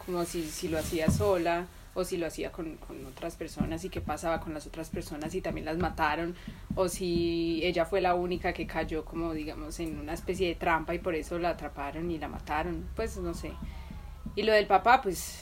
como 0.06 0.26
si, 0.26 0.44
si 0.44 0.68
lo 0.68 0.78
hacía 0.78 1.10
sola 1.10 1.68
o 1.94 2.04
si 2.04 2.18
lo 2.18 2.28
hacía 2.28 2.52
con, 2.52 2.76
con 2.78 3.04
otras 3.08 3.36
personas 3.36 3.84
y 3.84 3.90
qué 3.90 4.02
pasaba 4.02 4.40
con 4.40 4.54
las 4.54 4.68
otras 4.68 4.90
personas 4.90 5.34
y 5.34 5.42
también 5.42 5.66
las 5.66 5.78
mataron 5.78 6.36
o 6.76 6.88
si 6.90 7.60
ella 7.64 7.86
fue 7.86 8.02
la 8.02 8.14
única 8.14 8.54
que 8.54 8.68
cayó 8.68 9.04
como 9.04 9.34
digamos 9.34 9.80
en 9.80 10.00
una 10.00 10.14
especie 10.14 10.48
de 10.48 10.56
trampa 10.56 10.94
y 10.94 11.00
por 11.00 11.16
eso 11.16 11.40
la 11.40 11.50
atraparon 11.50 12.12
y 12.12 12.20
la 12.20 12.28
mataron, 12.28 12.88
pues 12.96 13.18
no 13.18 13.34
sé. 13.34 13.52
Y 14.36 14.44
lo 14.44 14.54
del 14.54 14.68
papá, 14.68 15.02
pues 15.02 15.40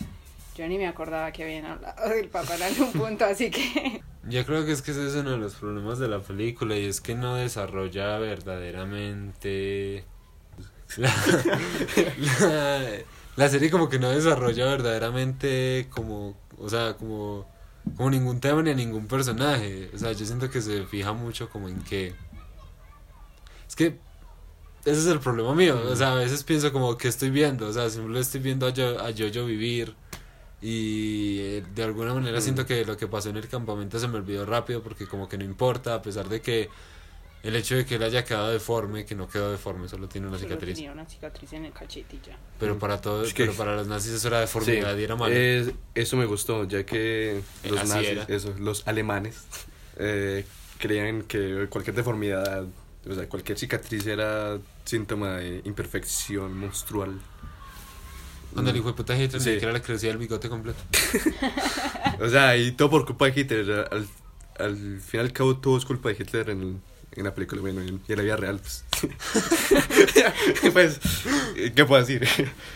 yo 0.55 0.67
ni 0.67 0.77
me 0.77 0.87
acordaba 0.87 1.31
que 1.31 1.43
habían 1.43 1.65
hablado 1.65 2.09
del 2.09 2.29
papá 2.29 2.55
en 2.55 2.63
algún 2.63 2.91
punto, 2.93 3.25
así 3.25 3.51
que 3.51 4.01
Yo 4.27 4.43
creo 4.45 4.65
que 4.65 4.71
es 4.71 4.81
que 4.81 4.91
ese 4.91 5.05
es 5.05 5.13
uno 5.15 5.31
de 5.31 5.37
los 5.37 5.55
problemas 5.55 5.99
de 5.99 6.07
la 6.07 6.19
película 6.19 6.75
y 6.75 6.85
es 6.85 6.99
que 6.99 7.13
no 7.13 7.35
desarrolla 7.35 8.17
verdaderamente 8.17 10.03
la, 10.97 11.13
la, 13.35 13.49
serie 13.49 13.69
como 13.69 13.89
que 13.89 13.99
no 13.99 14.09
desarrolla 14.09 14.65
verdaderamente 14.65 15.87
como, 15.91 16.35
o 16.57 16.69
sea, 16.69 16.95
como, 16.95 17.47
como 17.97 18.09
ningún 18.09 18.39
tema 18.39 18.63
ni 18.63 18.71
a 18.71 18.75
ningún 18.75 19.07
personaje. 19.07 19.91
O 19.93 19.97
sea, 19.97 20.11
yo 20.13 20.25
siento 20.25 20.49
que 20.49 20.61
se 20.61 20.85
fija 20.85 21.13
mucho 21.13 21.49
como 21.49 21.67
en 21.67 21.81
que... 21.81 22.15
Es 23.67 23.75
que 23.75 23.97
ese 24.85 24.99
es 24.99 25.07
el 25.07 25.19
problema 25.19 25.53
mío. 25.53 25.79
O 25.89 25.95
sea, 25.95 26.13
a 26.13 26.15
veces 26.15 26.43
pienso 26.43 26.71
como 26.71 26.97
que 26.97 27.07
estoy 27.07 27.31
viendo. 27.31 27.67
O 27.67 27.73
sea, 27.73 27.89
siempre 27.89 28.19
estoy 28.19 28.41
viendo 28.41 28.67
a 28.67 28.69
yo 28.69 28.99
a 28.99 29.11
Jojo 29.11 29.45
vivir. 29.45 29.95
Y 30.61 31.37
eh, 31.39 31.63
de 31.75 31.83
alguna 31.83 32.13
manera 32.13 32.39
siento 32.41 32.65
que 32.65 32.85
lo 32.85 32.97
que 32.97 33.07
pasó 33.07 33.29
en 33.29 33.37
el 33.37 33.47
campamento 33.47 33.99
se 33.99 34.07
me 34.07 34.17
olvidó 34.17 34.45
rápido 34.45 34.81
porque 34.81 35.05
como 35.07 35.27
que 35.29 35.37
no 35.37 35.43
importa, 35.43 35.95
a 35.95 36.01
pesar 36.01 36.27
de 36.29 36.41
que 36.41 36.69
el 37.43 37.55
hecho 37.55 37.75
de 37.75 37.85
que 37.85 37.95
él 37.95 38.03
haya 38.03 38.23
quedado 38.25 38.49
deforme, 38.51 39.05
que 39.05 39.13
no 39.13 39.27
quedó 39.27 39.51
deforme, 39.51 39.87
solo 39.87 40.07
tiene 40.07 40.27
una 40.27 40.37
solo 40.37 40.49
cicatriz. 40.49 40.75
tenía 40.75 40.91
una 40.91 41.05
cicatriz 41.05 41.53
en 41.53 41.65
el 41.65 41.73
cachete 41.73 42.15
y 42.15 42.21
ya. 42.27 42.37
Pero 42.59 42.79
para 42.79 42.99
todos, 42.99 43.27
Es 43.27 43.33
que- 43.35 43.43
pero 43.43 43.55
para 43.55 43.75
los 43.75 43.85
nazis 43.87 44.13
eso 44.13 44.27
era 44.29 44.39
deformidad 44.39 44.95
Sí, 44.95 45.01
y 45.01 45.03
era 45.03 45.15
malo. 45.15 45.35
es- 45.35 45.71
eso 45.93 46.17
me 46.17 46.25
gustó, 46.25 46.63
ya 46.63 46.83
que 46.85 47.37
Eh, 47.63 47.69
los 47.69 47.81
así 47.81 47.89
nazis, 47.89 48.07
era. 48.09 48.23
eso, 48.23 48.55
los 48.57 48.87
alemanes, 48.87 49.43
eh, 49.97 50.43
creían 50.79 51.21
que 51.23 51.67
cualquier 51.69 51.95
deformidad, 51.95 52.65
o 53.07 53.13
sea, 53.13 53.29
cualquier 53.29 53.59
cicatriz 53.59 54.07
era 54.07 54.57
síntoma 54.83 55.37
de 55.37 55.61
imperfección 55.65 56.57
monstrual. 56.57 57.19
Cuando 58.55 58.71
el 58.71 58.77
hijo 58.77 58.87
de 58.87 58.93
puta 58.93 59.15
Hitler 59.15 59.39
Sí. 59.39 59.49
ni 59.49 59.55
siquiera 59.55 59.71
le 59.73 59.81
crecía 59.83 60.09
el 60.11 60.17
bigote 60.17 60.49
completo. 60.49 60.79
O 62.19 62.29
sea, 62.29 62.55
y 62.57 62.71
todo 62.71 62.89
por 62.89 63.05
culpa 63.05 63.25
de 63.29 63.39
Hitler. 63.41 63.87
Al, 63.91 64.07
al 64.57 64.75
fin 65.01 65.19
y 65.19 65.23
al 65.23 65.33
cabo, 65.33 65.57
todo 65.57 65.77
es 65.77 65.85
culpa 65.85 66.09
de 66.09 66.15
Hitler 66.17 66.49
en, 66.49 66.81
en 67.11 67.23
la 67.23 67.35
película, 67.35 67.61
bueno, 67.61 67.81
en, 67.81 68.01
en 68.07 68.15
la 68.17 68.23
vida 68.23 68.37
real. 68.37 68.59
Pues, 68.59 68.85
Pues, 70.73 70.99
¿qué 71.75 71.85
puedo 71.85 72.01
decir? 72.03 72.27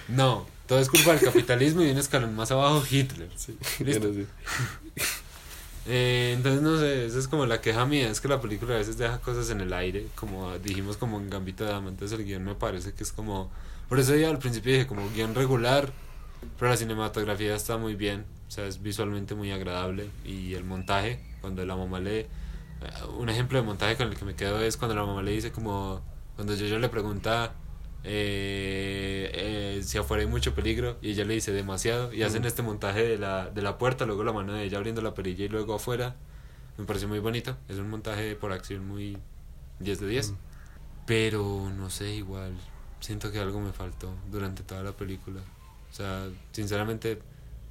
No, 0.10 0.46
todo 0.68 0.80
es 0.80 0.90
culpa 0.90 1.14
del 1.14 1.22
capitalismo 1.22 1.82
y 1.84 1.90
un 1.92 1.98
escalón 1.98 2.36
más 2.36 2.52
abajo 2.52 2.84
Hitler. 2.90 3.30
Sí. 3.36 3.58
Eh, 5.92 6.34
entonces 6.36 6.62
no 6.62 6.78
sé, 6.78 7.08
esa 7.08 7.18
es 7.18 7.28
como 7.28 7.48
la 7.48 7.62
queja 7.62 7.84
mía, 7.88 8.12
es 8.12 8.22
que 8.22 8.28
la 8.28 8.40
película 8.40 8.76
a 8.76 8.78
veces 8.78 8.98
deja 9.00 9.20
cosas 9.22 9.50
en 9.50 9.60
el 9.62 9.74
aire, 9.74 10.06
como 10.14 10.56
dijimos 10.60 10.98
como 10.98 11.18
en 11.18 11.32
Gambito 11.32 11.64
de 11.64 11.72
Dama, 11.72 11.90
entonces 11.90 12.20
el 12.20 12.26
guion 12.26 12.44
me 12.44 12.54
parece 12.54 12.94
que 12.94 13.02
es 13.04 13.12
como 13.12 13.50
Por 13.90 14.00
eso 14.00 14.16
ya 14.16 14.30
al 14.30 14.38
principio 14.38 14.72
dije 14.74 14.88
como 14.88 15.10
guion 15.10 15.34
regular, 15.36 15.92
pero 16.58 16.72
la 16.72 16.78
cinematografía 16.78 17.56
está 17.56 17.78
muy 17.78 17.96
bien, 17.96 18.26
o 18.48 18.52
sea, 18.52 18.66
es 18.68 18.82
visualmente 18.82 19.36
muy 19.36 19.52
agradable 19.52 20.10
y 20.24 20.54
el 20.54 20.64
montaje, 20.64 21.20
cuando 21.42 21.66
la 21.66 21.76
mamá 21.76 22.00
le... 22.00 22.28
Un 23.18 23.28
ejemplo 23.30 23.60
de 23.60 23.66
montaje 23.66 23.98
con 23.98 24.08
el 24.08 24.16
que 24.16 24.24
me 24.24 24.36
quedo 24.36 24.62
es 24.62 24.78
cuando 24.78 24.96
la 24.96 25.06
mamá 25.06 25.22
le 25.22 25.32
dice 25.32 25.52
como... 25.52 26.02
Cuando 26.36 26.56
yo, 26.56 26.68
yo 26.68 26.80
le 26.80 26.88
pregunta 26.88 27.54
eh, 28.04 29.30
eh, 29.34 29.82
si 29.84 29.98
afuera 29.98 30.24
hay 30.24 30.30
mucho 30.30 30.54
peligro 30.56 30.98
y 31.02 31.12
ella 31.12 31.26
le 31.26 31.34
dice 31.34 31.52
demasiado 31.52 32.14
y 32.14 32.24
hacen 32.24 32.44
Mm. 32.44 32.46
este 32.46 32.62
montaje 32.62 33.04
de 33.06 33.18
la, 33.18 33.50
de 33.50 33.62
la 33.62 33.78
puerta, 33.78 34.06
luego 34.06 34.24
la 34.24 34.32
mano 34.32 34.54
de 34.54 34.64
ella 34.64 34.78
abriendo 34.78 35.02
la 35.02 35.14
perilla 35.14 35.46
y 35.46 35.50
luego 35.50 35.74
afuera. 35.76 36.16
Me 36.78 36.86
pareció 36.86 37.10
muy 37.10 37.20
bonito, 37.20 37.58
es 37.68 37.78
un 37.78 37.90
montaje 37.90 38.36
por 38.36 38.54
acción 38.54 38.88
muy 38.88 39.18
10 39.80 40.00
de 40.00 40.08
10. 40.08 40.34
Pero 41.06 41.70
no 41.76 41.90
sé, 41.90 42.14
igual, 42.16 42.54
siento 43.00 43.32
que 43.32 43.40
algo 43.40 43.60
me 43.62 43.72
faltó 43.72 44.14
durante 44.32 44.64
toda 44.64 44.84
la 44.84 44.92
película. 44.92 45.40
O 45.92 45.96
sea, 45.96 46.28
sinceramente, 46.52 47.20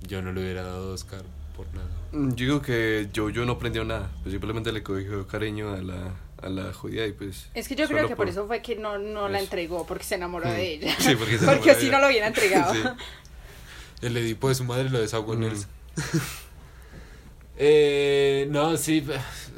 yo 0.06 0.22
no 0.22 0.32
le 0.32 0.40
hubiera 0.42 0.62
dado 0.62 0.92
Oscar 0.92 1.22
por 1.56 1.66
nada. 1.74 1.88
Mm, 2.12 2.30
Yo 2.30 2.44
digo 2.46 2.62
que 2.62 3.08
Jojo 3.14 3.44
no 3.44 3.52
aprendió 3.52 3.84
nada, 3.84 4.10
pues 4.22 4.32
simplemente 4.32 4.72
le 4.72 4.82
cogió 4.82 5.26
cariño 5.26 5.72
a 5.72 5.78
la, 5.82 6.14
a 6.42 6.48
la 6.48 6.72
judía 6.72 7.06
y 7.06 7.12
pues... 7.12 7.48
Es 7.54 7.68
que 7.68 7.74
yo 7.74 7.86
creo 7.88 8.06
que 8.08 8.16
por 8.16 8.28
eso 8.28 8.46
fue 8.46 8.62
que 8.62 8.76
no, 8.76 8.98
no 8.98 9.28
la 9.28 9.40
entregó, 9.40 9.86
porque 9.86 10.04
se 10.04 10.14
enamoró 10.16 10.48
Mm. 10.48 10.52
de 10.52 10.72
ella. 10.74 10.96
Sí, 10.98 11.14
porque 11.16 11.38
se 11.38 11.44
porque 11.46 11.72
ella. 11.72 11.90
no 11.92 11.98
lo 12.00 12.06
hubiera 12.08 12.26
entregado. 12.28 12.74
Sí. 12.74 12.80
El 14.02 14.16
Edipo 14.16 14.48
de 14.48 14.54
su 14.54 14.64
madre 14.64 14.88
lo 14.90 15.00
desahogó 15.00 15.34
en 15.34 15.40
Mm. 15.40 15.44
Elsa. 15.44 15.68
eh, 17.56 18.46
no, 18.50 18.76
sí. 18.76 19.04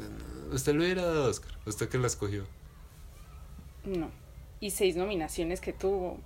Usted 0.51 0.73
le 0.73 0.79
hubiera 0.79 1.03
dado 1.03 1.29
Oscar. 1.29 1.51
Usted 1.65 1.87
que 1.89 1.97
la 1.97 2.07
escogió. 2.07 2.45
No. 3.85 4.09
Y 4.61 4.71
seis 4.71 4.95
nominaciones 4.95 5.59
que 5.59 5.73
tuvo. 5.73 6.17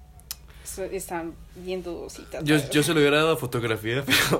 Están 0.91 1.33
bien 1.55 1.81
dudositas. 1.83 2.43
Yo, 2.43 2.57
yo 2.71 2.83
se 2.83 2.93
lo 2.93 2.99
hubiera 2.99 3.17
dado 3.17 3.33
a 3.33 3.37
fotografía, 3.37 4.03
pero... 4.05 4.39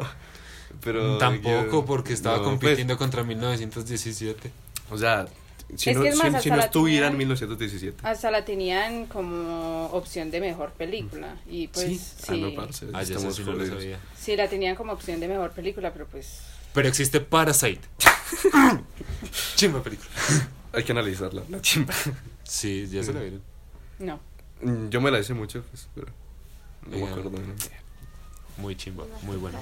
pero 0.82 1.18
Tampoco, 1.18 1.72
yo- 1.72 1.86
porque 1.86 2.14
estaba 2.14 2.38
no, 2.38 2.44
pues, 2.44 2.52
compitiendo 2.60 2.98
contra 2.98 3.24
1917. 3.24 4.52
o 4.92 4.98
sea, 4.98 5.28
si 5.76 5.92
Es 5.92 5.98
no, 5.98 6.04
es 6.04 6.16
más, 6.18 6.34
si- 6.44 6.50
si 6.50 6.50
no 6.56 6.60
estuviera 6.60 7.08
en 7.08 7.14
tenían- 7.14 7.18
1917. 7.30 7.98
Hasta 8.08 8.32
la 8.32 8.44
tenían 8.44 9.06
como 9.06 9.86
opción 9.94 10.30
de 10.32 10.42
mejor 10.42 10.72
película. 10.72 11.38
Y 11.50 11.68
pues 11.70 11.86
Sí. 11.88 11.98
sí. 11.98 12.24
Ah, 12.28 12.36
no, 12.36 12.56
parce, 12.56 12.86
Ah, 12.94 13.02
estamos 13.04 13.36
sí 13.36 13.44
no 13.44 13.52
lo 13.54 13.60
jodidos. 13.60 13.80
sabía. 13.82 14.00
Sí, 14.20 14.36
la 14.36 14.50
tenían 14.50 14.76
como 14.76 14.94
opción 14.94 15.20
de 15.20 15.28
mejor 15.28 15.52
película, 15.52 15.94
pero 15.94 16.08
pues. 16.08 16.40
Pero 16.74 16.88
existe 16.90 17.20
Parasite. 17.22 17.82
Chimba 19.56 19.82
película. 19.82 20.10
Hay 20.74 20.84
que 20.84 20.92
analizarla, 20.92 21.44
la 21.50 21.62
chimba. 21.62 21.94
Sí, 22.44 22.88
ya 22.92 23.02
se 23.04 23.14
la 23.14 23.22
vieron. 23.22 23.42
No. 24.00 24.20
Yo 24.90 25.02
me 25.02 25.12
la 25.12 25.20
hice 25.20 25.34
mucho, 25.34 25.64
pues, 25.64 25.88
pero... 25.94 26.08
No 26.86 26.98
me 26.98 27.04
Oigan. 27.04 27.10
acuerdo. 27.20 27.30
¿no? 27.40 27.54
Muy 28.58 28.76
chimba, 28.76 29.04
muy 29.24 29.36
buena. 29.38 29.60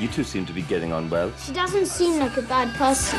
You 0.00 0.08
two 0.08 0.22
seem 0.22 0.46
to 0.46 0.52
be 0.52 0.62
getting 0.62 0.92
on 0.92 1.10
well. 1.10 1.32
She 1.44 1.52
doesn't 1.52 1.86
seem 1.86 2.20
like 2.20 2.36
a 2.36 2.42
bad 2.42 2.72
person. 2.76 3.18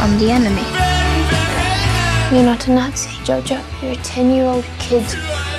I'm 0.00 0.18
the 0.18 0.30
enemy. 0.30 0.62
You're 2.34 2.44
not 2.44 2.66
a 2.68 2.72
Nazi, 2.72 3.10
Jojo. 3.24 3.60
You're 3.82 3.92
a 3.92 3.96
10 3.96 4.30
year 4.34 4.44
old 4.46 4.64
kid 4.78 5.04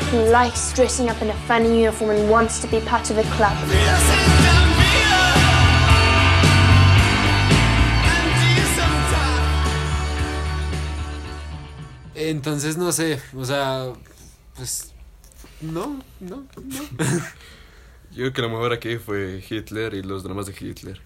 who 0.10 0.17
likes 0.32 0.73
dressing 0.73 1.10
up 1.10 1.21
in 1.21 1.30
a 1.30 1.34
funny 1.47 1.80
uniform 1.82 2.12
and 2.12 2.30
wants 2.30 2.60
to 2.62 2.67
be 2.67 2.80
part 2.82 3.10
of 3.12 3.17
a 3.17 3.23
club. 3.36 3.56
Entonces, 12.30 12.78
no 12.78 12.92
sé, 12.92 13.20
o 13.36 13.46
sea, 13.46 13.94
pues. 14.56 14.92
No, 15.62 16.02
no, 16.20 16.44
no. 16.63 16.82
Yo 18.12 18.32
creo 18.32 18.34
que 18.34 18.42
lo 18.42 18.50
mejor 18.50 18.74
aquí 18.74 18.98
fue 18.98 19.44
Hitler 19.48 19.94
y 19.94 20.02
los 20.04 20.24
dramas 20.24 20.46
de 20.48 20.54
Hitler. 20.60 21.00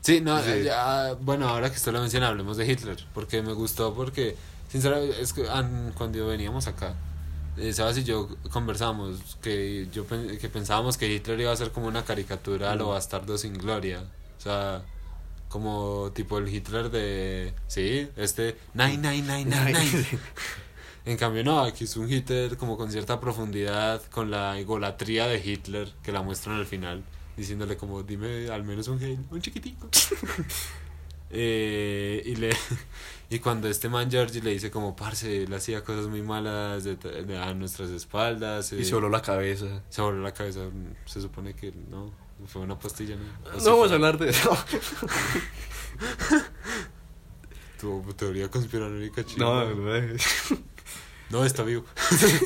Sí, 0.00 0.20
no, 0.20 0.40
Sí. 0.42 0.62
ya, 0.64 1.14
bueno, 1.20 1.48
ahora 1.48 1.70
que 1.70 1.76
usted 1.76 1.92
lo 1.92 2.00
menciona, 2.00 2.28
hablemos 2.28 2.56
de 2.56 2.66
Hitler, 2.70 2.96
porque 3.14 3.42
me 3.42 3.52
gustó, 3.52 3.94
porque, 3.94 4.36
sinceramente, 4.68 5.20
es 5.20 5.32
que 5.32 5.48
an- 5.48 5.92
cuando 5.96 6.26
veníamos 6.26 6.66
acá, 6.66 6.94
eh, 7.56 7.72
Sebas 7.72 7.96
y 7.98 8.04
yo 8.04 8.28
conversamos 8.50 9.38
que 9.42 9.88
yo 9.92 10.06
que 10.06 10.48
pensábamos 10.48 10.96
que 10.98 11.12
Hitler 11.12 11.40
iba 11.40 11.52
a 11.52 11.56
ser 11.56 11.70
como 11.70 11.86
una 11.86 12.04
caricatura 12.04 12.70
a 12.72 12.76
lo 12.76 12.86
Mm. 12.86 12.90
bastardo 12.90 13.38
sin 13.38 13.54
gloria, 13.54 14.04
o 14.38 14.40
sea, 14.40 14.82
como 15.48 16.10
tipo 16.14 16.38
el 16.38 16.48
Hitler 16.48 16.90
de, 16.90 17.54
sí, 17.66 18.08
este, 18.16 18.56
nine, 18.74 18.98
nine, 18.98 19.22
nine, 19.22 19.44
nine, 19.46 19.72
nine. 19.72 20.06
En 21.06 21.16
cambio, 21.16 21.42
no, 21.44 21.60
aquí 21.60 21.84
es 21.84 21.96
un 21.96 22.10
Hitler 22.10 22.56
como 22.56 22.76
con 22.76 22.90
cierta 22.90 23.18
profundidad, 23.20 24.02
con 24.10 24.30
la 24.30 24.58
egolatría 24.58 25.26
de 25.28 25.38
Hitler 25.38 25.92
que 26.02 26.10
la 26.12 26.20
muestran 26.22 26.56
al 26.56 26.66
final, 26.66 27.02
diciéndole 27.36 27.76
como, 27.76 28.02
dime 28.02 28.48
al 28.50 28.64
menos 28.64 28.88
un 28.88 28.98
chiquitico. 29.40 29.88
Eh, 31.28 32.22
y 32.24 32.36
le 32.36 32.50
y 33.30 33.40
cuando 33.40 33.66
este 33.68 33.88
man 33.88 34.08
Georgie 34.08 34.40
le 34.40 34.52
dice 34.52 34.70
como, 34.70 34.94
parce, 34.94 35.42
él 35.42 35.52
hacía 35.54 35.82
cosas 35.82 36.06
muy 36.06 36.22
malas 36.22 36.84
de- 36.84 36.94
de- 36.94 37.36
a 37.36 37.52
nuestras 37.52 37.90
espaldas. 37.90 38.72
Y 38.72 38.80
eh, 38.82 38.84
se 38.84 38.94
voló 38.94 39.08
la 39.08 39.22
cabeza. 39.22 39.82
Se 39.88 40.02
voló 40.02 40.22
la 40.22 40.32
cabeza, 40.32 40.60
se 41.04 41.20
supone 41.20 41.54
que 41.54 41.72
no, 41.90 42.12
fue 42.46 42.62
una 42.62 42.78
pastilla, 42.78 43.16
¿no? 43.16 43.24
No 43.58 43.70
vamos 43.72 43.90
a 43.90 43.94
hablar 43.94 44.18
de 44.18 44.30
eso. 44.30 44.56
Tu 47.80 48.02
teoría 48.14 48.48
conspiranoica 48.48 49.24
chingada. 49.24 49.64
No, 49.70 49.74
no 49.74 49.94
es. 49.96 50.22
No, 51.30 51.44
está 51.44 51.62
vivo. 51.62 51.84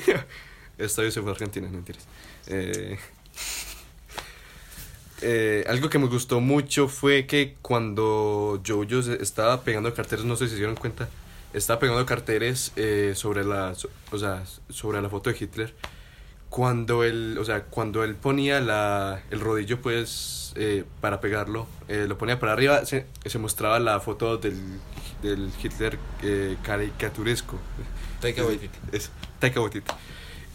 Esta 0.79 1.03
vez 1.03 1.13
se 1.13 1.21
fue 1.21 1.31
a 1.31 1.35
Argentina, 1.35 1.67
no 1.69 1.75
mentiras. 1.75 2.07
Eh, 2.47 2.99
eh, 5.23 5.65
algo 5.69 5.91
que 5.91 5.99
me 5.99 6.07
gustó 6.07 6.41
mucho 6.41 6.89
fue 6.89 7.27
que 7.27 7.57
cuando 7.61 8.63
Jojo 8.67 9.01
estaba 9.21 9.63
pegando 9.63 9.93
carteles, 9.93 10.25
no 10.25 10.37
sé 10.37 10.47
si 10.47 10.53
se 10.53 10.57
dieron 10.57 10.77
cuenta, 10.77 11.09
estaba 11.53 11.79
pegando 11.79 12.05
carteles 12.07 12.73
eh, 12.77 13.13
sobre 13.15 13.45
la, 13.45 13.75
o 14.11 14.19
sea, 14.19 14.45
sobre 14.71 15.03
la 15.03 15.11
foto 15.11 15.31
de 15.31 15.37
Hitler. 15.39 15.75
Cuando 16.51 17.05
él, 17.05 17.39
o 17.41 17.45
sea, 17.45 17.63
cuando 17.63 18.05
él 18.05 18.15
ponía 18.17 18.61
la, 18.61 19.23
el 19.31 19.41
rodillo, 19.41 19.81
pues, 19.81 20.53
eh, 20.57 20.85
para 21.01 21.21
pegarlo, 21.21 21.67
eh, 21.89 22.07
lo 22.09 22.19
ponía 22.19 22.39
para 22.39 22.53
arriba, 22.53 22.85
se, 22.85 23.07
se 23.25 23.39
mostraba 23.39 23.79
la 23.79 24.01
foto 24.01 24.37
del, 24.37 24.61
del 25.23 25.51
Hitler 25.63 25.97
eh, 26.23 26.57
caricaturesco. 26.63 27.57
Taika 28.21 28.45
Waititi. 28.45 28.79
Es, 28.93 29.11
Taika 29.39 29.61
Waititi. 29.61 29.91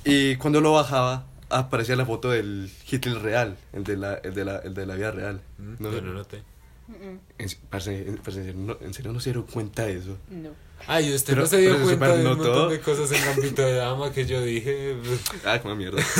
Y 0.03 0.35
cuando 0.35 0.61
lo 0.61 0.73
bajaba, 0.73 1.25
aparecía 1.49 1.95
la 1.95 2.05
foto 2.05 2.29
del 2.29 2.69
Hitler 2.89 3.19
real, 3.21 3.57
el 3.73 3.83
de 3.83 3.97
la, 3.97 4.15
el 4.15 4.33
de 4.35 4.45
la, 4.45 4.57
el 4.57 4.73
de 4.73 4.85
la 4.85 4.95
vida 4.95 5.11
real. 5.11 5.41
Mm, 5.57 5.75
No, 5.79 5.91
no 5.91 5.97
en, 5.97 6.54
parce, 7.69 8.07
en- 8.07 8.17
parce, 8.17 8.53
no, 8.53 8.77
en 8.81 8.93
serio 8.93 9.11
no 9.13 9.19
se 9.19 9.29
dieron 9.31 9.43
cuenta 9.47 9.85
de 9.85 9.97
eso. 9.97 10.17
No. 10.29 10.49
Ay, 10.87 11.13
usted 11.13 11.33
Pero- 11.33 11.41
no 11.43 11.47
se 11.47 11.57
dio 11.59 11.73
se 11.77 11.83
cuenta 11.83 12.15
de 12.15 12.27
un 12.27 12.37
montón 12.37 12.69
de 12.69 12.79
cosas 12.79 13.11
en 13.11 13.23
Gambito 13.25 13.61
de 13.61 13.73
Dama 13.73 14.11
que 14.11 14.25
yo 14.25 14.41
dije. 14.41 14.95
Ah, 15.45 15.59
como 15.61 15.75
mierda. 15.75 16.01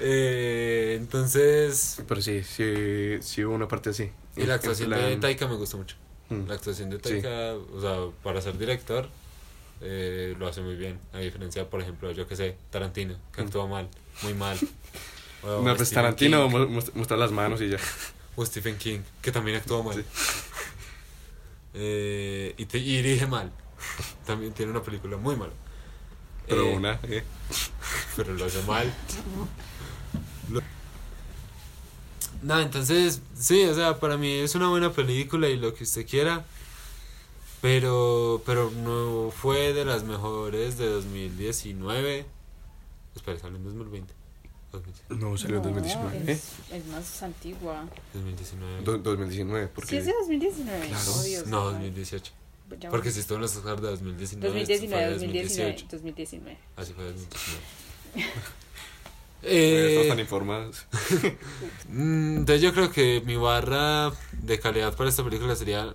Eh, 0.00 0.96
entonces. 0.98 2.02
Pero 2.06 2.22
sí, 2.22 2.42
sí, 2.44 3.16
sí 3.20 3.44
hubo 3.44 3.54
una 3.54 3.66
parte 3.66 3.90
así. 3.90 4.10
Y 4.36 4.44
la 4.44 4.54
actuación 4.54 4.92
En 4.92 4.98
de 5.00 5.06
plan- 5.08 5.20
Taika 5.20 5.48
me 5.48 5.56
gustó 5.56 5.76
mucho. 5.78 5.96
Mm. 6.28 6.46
La 6.46 6.54
actuación 6.54 6.90
de 6.90 6.96
Sí. 6.96 7.02
Taika, 7.02 7.54
o 7.74 7.80
sea, 7.80 7.96
para 8.22 8.40
ser 8.40 8.56
director, 8.58 9.08
eh, 9.80 10.36
lo 10.38 10.46
hace 10.46 10.60
muy 10.60 10.76
bien. 10.76 10.98
A 11.12 11.18
diferencia, 11.18 11.68
por 11.68 11.80
ejemplo, 11.80 12.12
yo 12.12 12.28
que 12.28 12.36
sé, 12.36 12.56
Tarantino, 12.70 13.16
que 13.32 13.42
Mm. 13.42 13.46
actúa 13.46 13.66
mal, 13.66 13.88
muy 14.22 14.34
mal. 14.34 14.56
O 15.42 15.62
No, 15.62 15.76
pues 15.76 15.90
Tarantino 15.90 16.48
King, 16.48 16.58
mu- 16.58 16.66
mu- 16.68 16.82
mostrar 16.94 17.16
las 17.18 17.30
manos 17.30 17.60
y 17.60 17.68
ya. 17.68 17.78
O 18.38 18.46
Stephen 18.46 18.76
King, 18.78 19.00
que 19.20 19.32
también 19.32 19.56
actúa 19.58 19.82
mal. 19.82 20.04
Eh, 21.74 22.54
y, 22.56 22.64
te- 22.64 22.78
y 22.78 22.96
dirige 23.02 23.26
mal. 23.26 23.52
También 24.26 24.52
tiene 24.52 24.72
una 24.72 24.82
película 24.82 25.16
muy 25.16 25.36
mala. 25.36 25.52
Pero 26.48 26.62
Eh, 26.62 26.76
una, 26.76 26.98
¿eh? 27.04 27.22
pero 28.16 28.32
lo 28.34 28.46
hace 28.46 28.62
mal. 28.62 28.92
Lo- 30.50 30.62
No, 32.42 32.58
entonces, 32.60 33.20
sí, 33.38 33.64
o 33.64 33.74
sea, 33.74 34.00
para 34.00 34.16
mí 34.16 34.32
es 34.32 34.54
una 34.54 34.68
buena 34.68 34.90
película 34.92 35.48
y 35.48 35.56
lo 35.56 35.74
que 35.74 35.84
usted 35.84 36.06
quiera. 36.06 36.44
Pero, 37.60 38.42
pero 38.46 38.70
no 38.70 39.30
fue 39.30 39.72
de 39.72 39.84
las 39.84 40.04
mejores 40.04 40.78
de 40.78 40.86
2019. 40.86 42.24
Espera, 43.14 43.38
salió 43.38 43.56
en 43.58 43.64
2020. 43.64 44.14
2019. 44.72 45.24
No, 45.24 45.36
salió 45.38 45.56
en 45.56 45.62
No, 45.62 45.68
2019. 45.70 46.32
Es, 46.32 46.42
es 46.72 46.86
más 46.86 47.22
antigua. 47.22 47.84
2019. 48.14 48.82
Do- 48.82 48.98
2019, 48.98 49.68
porque... 49.68 49.90
Sí, 49.90 49.96
es 49.96 50.06
de 50.06 50.12
2019. 50.12 50.88
Claro. 50.88 51.12
Oh, 51.14 51.22
Dios, 51.22 51.46
no, 51.46 51.68
ay. 51.68 51.74
2018. 51.74 52.32
Ya 52.80 52.90
Porque 52.90 53.10
si 53.10 53.20
estuvo 53.20 53.36
en 53.36 53.42
los 53.42 53.56
Oscars 53.56 53.80
de 53.80 53.88
2019. 53.88 54.46
2019, 54.48 55.04
fue 55.04 55.12
2019, 55.14 55.72
2018. 55.72 55.96
2019. 55.96 56.58
Así 56.76 56.92
fue 56.92 57.04
2019. 57.04 57.60
Eh, 59.42 59.86
Estamos 59.88 60.06
eh, 60.06 60.08
tan 60.08 60.18
informados. 60.20 60.86
Mm, 61.88 62.38
Entonces 62.38 62.60
yo 62.60 62.74
creo 62.74 62.90
que 62.90 63.22
mi 63.24 63.36
barra 63.36 64.12
de 64.32 64.58
calidad 64.58 64.96
para 64.96 65.08
esta 65.08 65.22
película 65.24 65.54
sería 65.56 65.94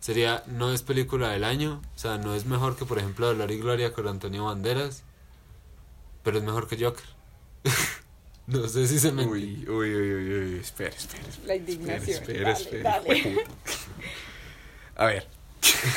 sería, 0.00 0.42
no 0.46 0.72
es 0.72 0.82
película 0.82 1.28
del 1.30 1.44
año, 1.44 1.82
o 1.94 1.98
sea, 1.98 2.18
no 2.18 2.34
es 2.34 2.46
mejor 2.46 2.76
que, 2.76 2.84
por 2.86 2.98
ejemplo, 2.98 3.26
Dolor 3.26 3.50
y 3.50 3.58
Gloria 3.58 3.92
con 3.92 4.08
Antonio 4.08 4.44
Banderas, 4.44 5.02
pero 6.22 6.38
es 6.38 6.44
mejor 6.44 6.66
que 6.66 6.82
Joker. 6.82 7.04
No 8.48 8.66
sé 8.68 8.86
si 8.88 8.98
se 8.98 9.12
me... 9.12 9.24
Uy, 9.26 9.64
uy, 9.68 9.94
uy, 9.94 10.14
uy, 10.14 10.32
uy, 10.54 10.58
espera, 10.60 10.90
espera, 10.90 11.22
espera. 11.28 11.46
La 11.46 11.54
indignación. 11.56 12.18
Espera, 12.22 12.40
Dale, 12.52 12.62
espera, 12.64 12.90
dale. 13.00 13.18
hijueputa. 13.18 13.50
A 14.96 15.04
ver, 15.06 15.26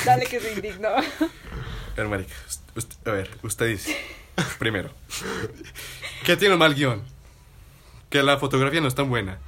Dale 0.04 0.26
que 0.26 0.38
se 0.40 0.52
indignó. 0.52 0.88
a 0.88 1.02
ver, 1.96 2.08
marica, 2.08 2.34
usted- 2.76 3.08
a 3.08 3.12
ver, 3.12 3.30
usted 3.42 3.66
dice, 3.68 3.96
primero, 4.58 4.90
que 6.24 6.36
tiene 6.36 6.54
un 6.54 6.60
mal 6.60 6.74
guion, 6.74 7.02
que 8.10 8.22
la 8.22 8.38
fotografía 8.38 8.80
no 8.80 8.88
es 8.88 8.94
tan 8.94 9.08
buena, 9.08 9.38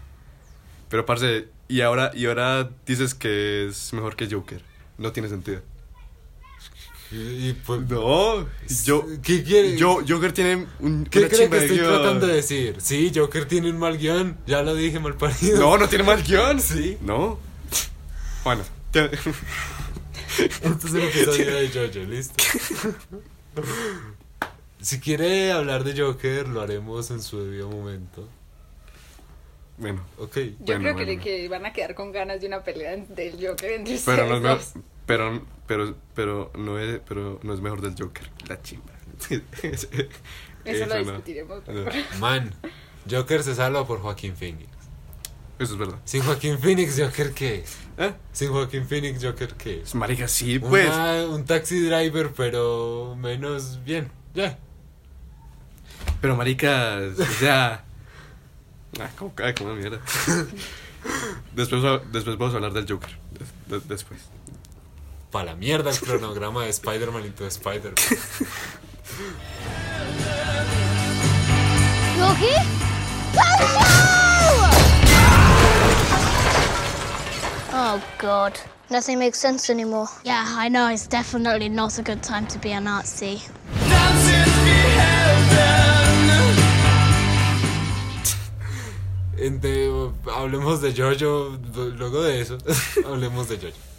pero 0.89 1.05
parce, 1.07 1.49
y 1.69 1.83
ahora, 1.83 2.11
y 2.15 2.27
ahora 2.27 2.71
dices 2.87 3.15
que 3.15 3.67
es 3.69 3.93
mejor 3.93 4.17
que 4.17 4.29
Joker, 4.31 4.63
no 4.99 5.13
tiene 5.13 5.29
sentido. 5.29 5.63
Y, 7.11 7.53
pues, 7.53 7.83
No, 7.89 8.47
yo, 8.85 9.07
¿Qué 9.23 9.45
quiere? 9.45 9.77
yo, 9.77 10.01
Joker 10.09 10.33
tiene 10.33 10.67
un, 10.81 11.05
¿Qué 11.05 11.29
cree 11.29 11.49
que 11.49 11.59
estoy 11.59 11.79
guion. 11.79 11.87
tratando 11.93 12.27
de 12.27 12.35
decir? 12.37 12.77
Sí, 12.81 13.13
Joker 13.15 13.45
tiene 13.47 13.71
un 13.71 13.79
mal 13.79 13.99
guion, 13.99 14.37
ya 14.47 14.63
lo 14.63 14.75
dije 14.75 14.99
mal 14.99 15.15
parido. 15.17 15.59
No, 15.61 15.79
no 15.79 15.89
tiene 15.89 16.03
mal 16.05 16.23
guion. 16.25 16.61
Sí. 16.61 16.99
No. 17.03 17.39
Bueno, 18.43 18.63
te- 18.91 19.11
Este 20.39 20.87
es 20.89 20.95
el 20.95 21.03
episodio 21.05 21.55
de 21.55 21.69
Jojo, 21.93 22.11
listo. 22.11 22.35
Si 24.81 25.01
quiere 25.01 25.53
hablar 25.53 25.85
de 25.85 25.99
Joker, 26.01 26.49
lo 26.49 26.61
haremos 26.61 27.11
en 27.11 27.23
su 27.23 27.43
debido 27.45 27.71
momento. 27.71 28.29
bueno, 29.79 30.05
Ok. 30.19 30.37
Yo 30.37 30.51
Bueno, 30.59 30.81
creo 30.81 30.97
que, 30.97 31.05
bueno. 31.05 31.23
que 31.23 31.49
van 31.49 31.67
a 31.67 31.73
quedar 31.73 31.95
con 31.95 32.13
ganas 32.13 32.41
de 32.41 32.47
una 32.49 32.63
pelea 32.63 32.97
del 32.97 33.33
Joker 33.47 33.73
entre 33.73 33.99
pero 34.05 34.27
no 34.27 34.35
ustedes 34.35 34.37
es 34.37 34.43
mejor, 34.43 34.59
dos. 34.59 34.73
Pero, 35.07 35.43
pero, 35.67 35.97
pero 36.15 36.51
no 36.57 36.79
es, 36.79 37.01
pero 37.07 37.41
no 37.43 37.53
es 37.55 37.61
mejor 37.61 37.81
del 37.81 37.95
Joker, 37.99 38.31
la 38.49 38.61
chimba. 38.63 38.93
Eso, 39.63 39.89
Eso 40.65 40.87
lo 40.87 40.95
no. 40.95 41.01
discutiremos. 41.05 41.63
No. 41.69 41.85
Man, 42.19 42.55
Joker 43.11 43.43
se 43.43 43.55
salva 43.55 43.87
por 43.87 44.01
Joaquín 44.01 44.35
Phoenix. 44.37 44.69
Eso 45.59 45.75
es 45.75 45.79
verdad. 45.79 45.99
Sin 46.05 46.23
Joaquín 46.23 46.59
Phoenix, 46.59 46.99
Joker 47.01 47.33
qué? 47.33 47.65
¿Eh? 47.99 48.13
Sin 48.33 48.51
Joaquín 48.51 48.87
Phoenix, 48.89 49.25
Joker 49.25 49.55
qué? 49.55 49.77
Pues, 49.79 49.95
Marica, 49.95 50.27
sí, 50.27 50.59
pues. 50.59 50.89
Una- 50.89 51.27
un 51.29 51.45
taxi 51.45 51.81
driver, 51.81 52.33
pero 52.37 53.15
menos 53.17 53.79
bien. 53.85 54.11
Ya. 54.35 54.59
Pero 56.21 56.37
marica, 56.37 56.99
o 57.19 57.25
sea. 57.39 57.85
Ah, 58.99 59.11
como, 59.17 59.33
como 59.59 59.75
mierda. 59.75 60.01
Después, 61.55 61.83
después 62.13 62.39
vamos 62.39 62.55
a 62.55 62.57
hablar 62.57 62.73
del 62.73 62.87
Joker. 62.91 63.11
Des- 63.39 63.53
de- 63.83 63.89
después. 63.89 64.21
Pa' 65.35 65.43
la 65.43 65.57
mierda 65.57 65.91
el 65.91 65.99
cronograma 65.99 66.63
de 66.63 66.71
Spider-Man 66.71 67.25
into 67.25 67.45
Spider-Man. 67.51 67.95
Oh 77.77 78.03
god. 78.19 78.59
Nothing 78.91 79.19
makes 79.19 79.39
sense 79.39 79.71
anymore. 79.71 80.07
Yeah, 80.25 80.45
I 80.47 80.69
know. 80.69 80.89
It's 80.89 81.07
definitely 81.07 81.69
not 81.69 81.99
a 81.99 82.03
good 82.03 82.23
time 82.23 82.47
to 82.49 82.59
be 82.59 82.73
a 82.73 82.81
Nazi. 82.81 83.43
Ente- 89.37 90.13
hablemos 90.33 90.81
de 90.81 90.93
Jojo, 90.95 91.59
luego 91.97 92.23
de 92.23 92.41
eso, 92.41 92.59
hablemos 93.07 93.49
de 93.49 93.57
Jojo. 93.59 93.94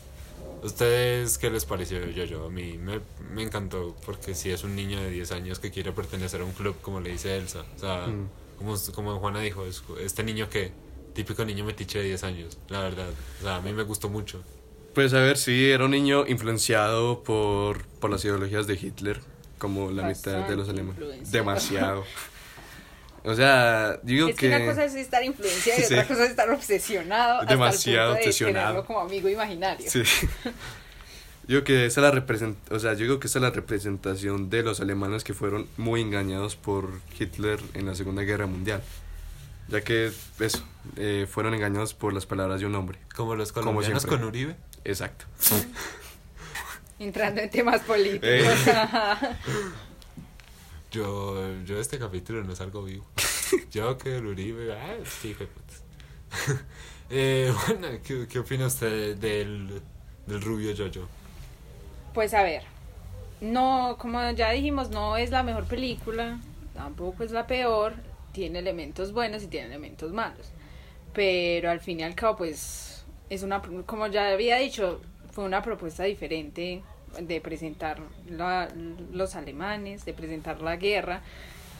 ¿Ustedes 0.66 1.38
qué 1.38 1.50
les 1.50 1.66
pareció 1.66 2.00
Jojo? 2.16 2.48
A 2.48 2.50
mí 2.50 2.78
me, 2.78 3.00
me 3.34 3.44
encantó 3.44 3.96
porque 4.06 4.34
si 4.36 4.50
es 4.52 4.64
un 4.64 4.76
niño 4.76 5.00
de 5.00 5.10
10 5.12 5.32
años 5.32 5.60
que 5.60 5.72
quiere 5.72 5.92
pertenecer 5.92 6.42
a 6.42 6.46
un 6.46 6.54
club, 6.54 6.76
como 6.82 7.00
le 7.00 7.12
dice 7.12 7.38
Elsa. 7.38 7.64
O 7.76 7.80
sea, 7.80 8.08
Mm. 8.08 8.30
como, 8.58 8.76
como 8.94 9.20
Juana 9.20 9.42
dijo, 9.42 9.66
es 9.66 9.84
este 10.02 10.24
niño 10.24 10.50
que, 10.50 10.72
típico 11.14 11.46
niño 11.46 11.66
metiche 11.66 12.00
de 12.00 12.06
10 12.06 12.24
años, 12.24 12.58
la 12.70 12.80
verdad. 12.82 13.10
O 13.40 13.44
sea, 13.44 13.58
a 13.58 13.62
mí 13.62 13.72
me 13.74 13.84
gustó 13.84 14.10
mucho. 14.10 14.42
Pues 14.94 15.14
a 15.14 15.20
ver, 15.20 15.38
sí, 15.38 15.70
era 15.70 15.86
un 15.86 15.92
niño 15.92 16.26
influenciado 16.28 17.22
por, 17.24 17.86
por 18.00 18.10
las 18.10 18.24
ideologías 18.26 18.66
de 18.66 18.76
Hitler, 18.76 19.20
como 19.58 19.92
la 19.92 20.04
mitad 20.08 20.48
de 20.48 20.56
los 20.56 20.68
alemanes. 20.70 21.32
Demasiado. 21.32 22.04
O 23.26 23.34
sea, 23.36 24.00
digo 24.04 24.28
Es 24.30 24.36
que 24.36 24.50
que... 24.50 24.56
una 24.56 24.66
cosa 24.66 24.86
es 24.86 24.96
estar 24.96 25.24
influenciado 25.24 25.80
y 25.82 25.84
Sí. 25.88 25.94
otra 25.94 26.08
cosa 26.08 26.24
es 26.26 26.30
estar 26.30 26.50
obsesionado. 26.50 27.46
Demasiado 27.46 27.60
hasta 27.68 27.90
el 27.90 27.98
punto 28.08 28.14
de 28.14 28.30
obsesionado. 28.30 28.68
tenerlo 28.68 28.86
como 28.86 29.00
amigo 29.02 29.30
imaginario. 29.30 29.90
Sí. 29.90 30.04
Yo 31.48 31.64
creo 31.64 31.64
que 31.64 31.86
esa 31.86 32.00
es 32.02 32.04
la 32.04 32.10
represent 32.12 32.58
o 32.72 32.80
sea, 32.80 32.94
yo 32.94 33.02
digo 33.02 33.20
que 33.20 33.28
esa 33.28 33.38
es 33.38 33.44
la 33.44 33.52
representación 33.52 34.50
de 34.50 34.64
los 34.64 34.80
alemanes 34.80 35.24
que 35.24 35.36
fueron 35.36 35.68
muy 35.78 36.02
engañados 36.02 36.56
por 36.56 36.90
Hitler 37.20 37.60
en 37.76 37.86
la 37.86 37.94
Segunda 37.94 38.24
Guerra 38.24 38.48
Mundial. 38.48 38.82
Ya 39.68 39.82
que 39.82 40.12
eso, 40.40 40.64
eh, 40.98 41.28
fueron 41.30 41.54
engañados 41.54 41.94
por 41.94 42.14
las 42.14 42.26
palabras 42.26 42.62
de 42.62 42.66
un 42.66 42.74
hombre. 42.74 42.98
Como 43.16 43.36
los 43.36 43.52
Como 43.52 43.66
colombianos 43.66 44.02
siempre. 44.02 44.20
con 44.20 44.28
Uribe. 44.28 44.56
Exacto. 44.86 45.26
Entrando 47.00 47.42
en 47.42 47.50
temas 47.52 47.82
políticos. 47.82 48.28
Eh. 48.32 48.76
Yo, 50.96 51.36
yo 51.66 51.78
este 51.78 52.00
capítulo 52.00 52.42
no 52.46 52.56
salgo 52.56 52.82
vivo. 52.82 53.04
Joker, 53.74 54.26
Uribe, 54.26 54.72
ah, 54.72 54.96
sí, 55.04 55.32
hijo 55.32 55.40
de 55.42 55.48
puta. 55.48 55.74
eh, 57.10 57.54
bueno, 57.68 57.90
¿qué, 58.02 58.26
qué 58.30 58.40
opina 58.40 58.68
usted 58.68 59.18
del, 59.18 59.82
del 60.26 60.42
rubio 60.42 60.74
Jojo? 60.74 61.10
Pues 62.14 62.34
a 62.34 62.44
ver, 62.44 62.64
no, 63.42 63.98
como 64.00 64.32
ya 64.32 64.52
dijimos, 64.52 64.90
no 64.90 65.18
es 65.18 65.32
la 65.32 65.44
mejor 65.44 65.66
película, 65.66 66.40
tampoco 66.74 67.26
es 67.26 67.32
la 67.32 67.46
peor, 67.46 67.96
tiene 68.32 68.60
elementos 68.60 69.12
buenos 69.12 69.44
y 69.44 69.48
tiene 69.48 69.68
elementos 69.68 70.14
malos. 70.14 70.48
Pero 71.12 71.72
al 71.72 71.82
fin 71.82 72.00
y 72.00 72.04
al 72.04 72.16
cabo, 72.16 72.38
pues, 72.38 73.04
es 73.30 73.44
una, 73.44 73.62
como 73.86 74.08
ya 74.08 74.30
había 74.30 74.56
dicho, 74.60 75.02
fue 75.34 75.44
una 75.44 75.62
propuesta 75.62 76.06
diferente 76.06 76.84
de 77.20 77.42
presentar 77.42 78.00
la- 78.30 78.70
los 79.12 79.36
alemanes, 79.36 80.06
de 80.06 80.14
presentar 80.14 80.62
la 80.62 80.76
guerra. 80.76 81.22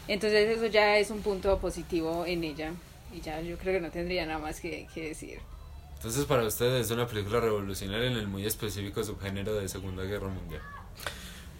Entonces 0.08 0.56
eso 0.56 0.66
ya 0.66 0.98
es 0.98 1.10
un 1.10 1.20
punto 1.22 1.58
positivo 1.58 2.24
en 2.26 2.44
ella. 2.44 2.72
Y 3.14 3.20
ya 3.20 3.40
yo 3.40 3.56
creo 3.58 3.74
que 3.74 3.80
no 3.80 3.90
tendría 3.90 4.26
nada 4.26 4.38
más 4.38 4.60
que, 4.60 4.86
que 4.92 5.08
decir. 5.08 5.38
Entonces, 5.94 6.24
para 6.26 6.42
ustedes 6.44 6.86
es 6.86 6.90
una 6.92 7.06
película 7.06 7.40
revolucionaria 7.40 8.06
en 8.08 8.16
el 8.16 8.28
muy 8.28 8.44
específico 8.44 9.02
subgénero 9.02 9.54
de 9.54 9.68
Segunda 9.68 10.02
Guerra 10.04 10.28
Mundial. 10.28 10.60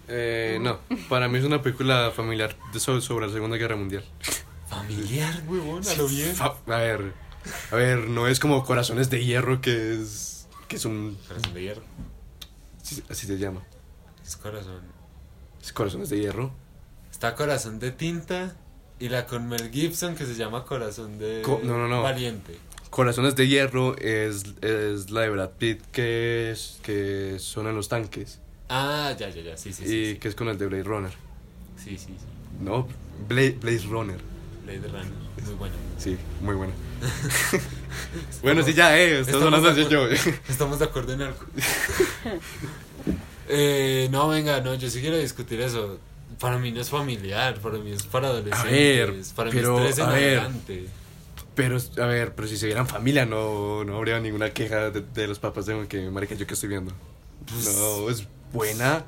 Eh, 0.09 0.59
no, 0.61 0.79
para 1.09 1.27
mí 1.29 1.39
es 1.39 1.45
una 1.45 1.63
película 1.63 2.13
familiar 2.15 2.55
de 2.73 2.79
so- 2.81 3.01
sobre 3.01 3.27
la 3.27 3.33
Segunda 3.33 3.57
Guerra 3.57 3.77
Mundial. 3.77 4.05
Familiar, 4.69 5.43
huevón, 5.49 5.87
a 5.87 5.95
lo 5.95 6.07
bien. 6.07 6.35
Fa- 6.35 6.57
A 6.67 6.77
ver, 6.79 7.13
a 7.73 7.77
ver, 7.77 7.99
no 8.09 8.29
es 8.29 8.39
como 8.39 8.65
Corazones 8.65 9.11
de 9.11 9.25
Hierro 9.25 9.61
que 9.61 9.95
es 10.01 10.47
que 10.69 10.77
es 10.77 10.85
un 10.85 11.17
Corazón 11.27 11.55
de 11.55 11.63
hierro. 11.63 11.83
Sí, 12.95 13.03
así 13.11 13.27
se 13.27 13.39
llama. 13.39 13.63
Es 14.25 14.37
corazón. 14.37 14.83
Es 15.63 15.73
Corazones 15.73 16.09
de 16.11 16.21
Hierro. 16.21 16.53
Está 17.11 17.35
Corazón 17.35 17.79
de 17.79 17.91
Tinta 17.93 18.55
y 18.99 19.09
la 19.09 19.27
con 19.27 19.49
Mel 19.49 19.71
Gibson 19.71 20.15
que 20.15 20.25
se 20.27 20.35
llama 20.35 20.65
Corazón 20.65 21.19
de 21.19 21.43
Co- 21.43 21.61
no, 21.63 21.77
no, 21.79 21.89
no. 21.89 22.03
Valiente. 22.03 22.57
Corazones 22.91 23.35
de 23.37 23.49
Hierro 23.49 23.97
es, 23.99 24.45
es 24.63 25.11
la 25.11 25.23
de 25.23 25.31
Brad 25.31 25.51
Pitt 25.59 25.83
que 25.93 26.51
es 26.53 26.79
que 26.83 27.37
son 27.39 27.67
en 27.67 27.75
los 27.75 27.89
tanques 27.89 28.39
Ah, 28.69 29.15
ya, 29.19 29.29
ya, 29.29 29.43
ya, 29.43 29.57
sí, 29.57 29.73
sí, 29.73 29.83
y 29.85 29.87
sí. 29.87 30.13
Sí, 30.15 30.19
que 30.19 30.29
es 30.29 30.35
con 30.35 30.49
el 30.49 30.57
de 30.59 30.67
Blade 30.67 30.83
Runner. 30.85 31.13
sí, 31.77 31.99
sí. 31.99 32.07
sí. 32.19 32.27
No, 32.61 32.87
Blade, 33.29 33.59
Blade 33.61 33.83
Runner. 33.89 34.19
Blade 34.65 34.89
Runner, 34.89 35.13
muy 35.45 35.55
bueno. 35.55 35.75
Sí, 35.99 36.17
muy 36.41 36.55
buena. 36.55 36.73
bueno, 38.43 38.63
sí, 38.63 38.75
ya, 38.75 38.99
eh, 38.99 39.21
estamos 39.21 39.45
hablando 39.45 39.75
de 39.75 39.89
yo. 39.89 40.09
Estamos 40.49 40.79
de 40.79 40.85
acuerdo 40.85 41.13
en 41.13 41.23
algo. 41.23 41.39
eh, 43.49 44.09
no, 44.11 44.29
venga, 44.29 44.61
no, 44.61 44.75
yo 44.75 44.91
sí 44.91 45.01
quiero 45.01 45.19
discutir 45.19 45.61
eso. 45.61 45.99
Para 46.41 46.59
mí 46.59 46.73
no 46.73 46.81
es 46.81 46.91
familiar, 46.91 47.59
para 47.61 47.79
mí 47.79 47.93
es 47.93 48.03
para 48.03 48.29
adolescentes. 48.29 48.71
ver, 48.71 49.15
para 49.35 49.51
pero, 49.51 49.79
mí 49.79 49.87
es 49.87 49.95
13 49.95 50.03
en 50.03 50.09
a 50.09 50.13
ver. 50.13 50.39
adelante. 50.39 50.87
Pero, 51.55 51.79
a 52.03 52.07
ver, 52.07 52.35
pero 52.35 52.49
si 52.49 52.59
se 52.59 52.67
vieran 52.67 52.87
familia, 52.87 53.25
no, 53.25 53.85
no 53.85 53.97
habría 53.97 54.21
ninguna 54.21 54.51
queja 54.51 54.91
de, 54.91 55.01
de 55.01 55.27
los 55.27 55.39
papás 55.39 55.65
de 55.65 55.87
que, 55.89 56.11
marica, 56.11 56.35
yo 56.35 56.47
que 56.47 56.55
estoy 56.55 56.69
viendo. 56.69 56.93
No, 57.65 58.11
es 58.11 58.27
buena. 58.53 59.05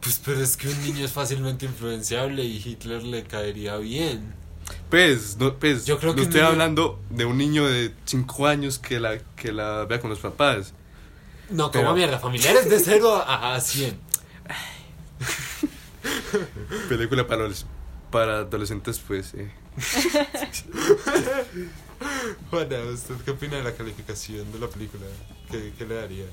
Pues, 0.00 0.20
pero 0.24 0.42
es 0.42 0.56
que 0.56 0.68
un 0.68 0.82
niño 0.82 1.04
es 1.04 1.12
fácilmente 1.12 1.66
influenciable 1.66 2.42
y 2.42 2.56
Hitler 2.56 3.02
le 3.02 3.24
caería 3.24 3.76
bien. 3.76 4.34
Pues, 4.90 5.36
no, 5.38 5.54
pues, 5.56 5.86
Yo 5.86 5.98
creo 5.98 6.12
no 6.12 6.16
que 6.16 6.22
estoy 6.22 6.40
niño- 6.40 6.50
hablando 6.52 7.00
de 7.10 7.24
un 7.24 7.38
niño 7.38 7.66
de 7.68 7.92
5 8.04 8.46
años 8.46 8.78
que 8.78 9.00
la, 9.00 9.18
que 9.36 9.52
la 9.52 9.84
vea 9.84 10.00
con 10.00 10.10
los 10.10 10.18
papás. 10.20 10.72
No, 11.50 11.70
Pero- 11.70 11.84
como 11.84 11.96
mierda, 11.96 12.18
familiares 12.18 12.68
de 12.70 12.78
0 12.78 13.16
a, 13.16 13.54
a 13.54 13.60
100. 13.60 13.98
Película 16.88 17.26
para, 17.26 17.48
los- 17.48 17.66
para 18.10 18.38
adolescentes, 18.38 18.98
pues, 19.06 19.34
eh. 19.34 19.50
Juana, 22.50 22.78
¿usted 22.92 23.14
qué 23.24 23.30
opina 23.32 23.56
de 23.56 23.64
la 23.64 23.72
calificación 23.74 24.50
de 24.52 24.58
la 24.58 24.68
película? 24.68 25.04
¿Qué, 25.50 25.72
qué 25.76 25.86
le 25.86 25.94
daría? 25.96 26.24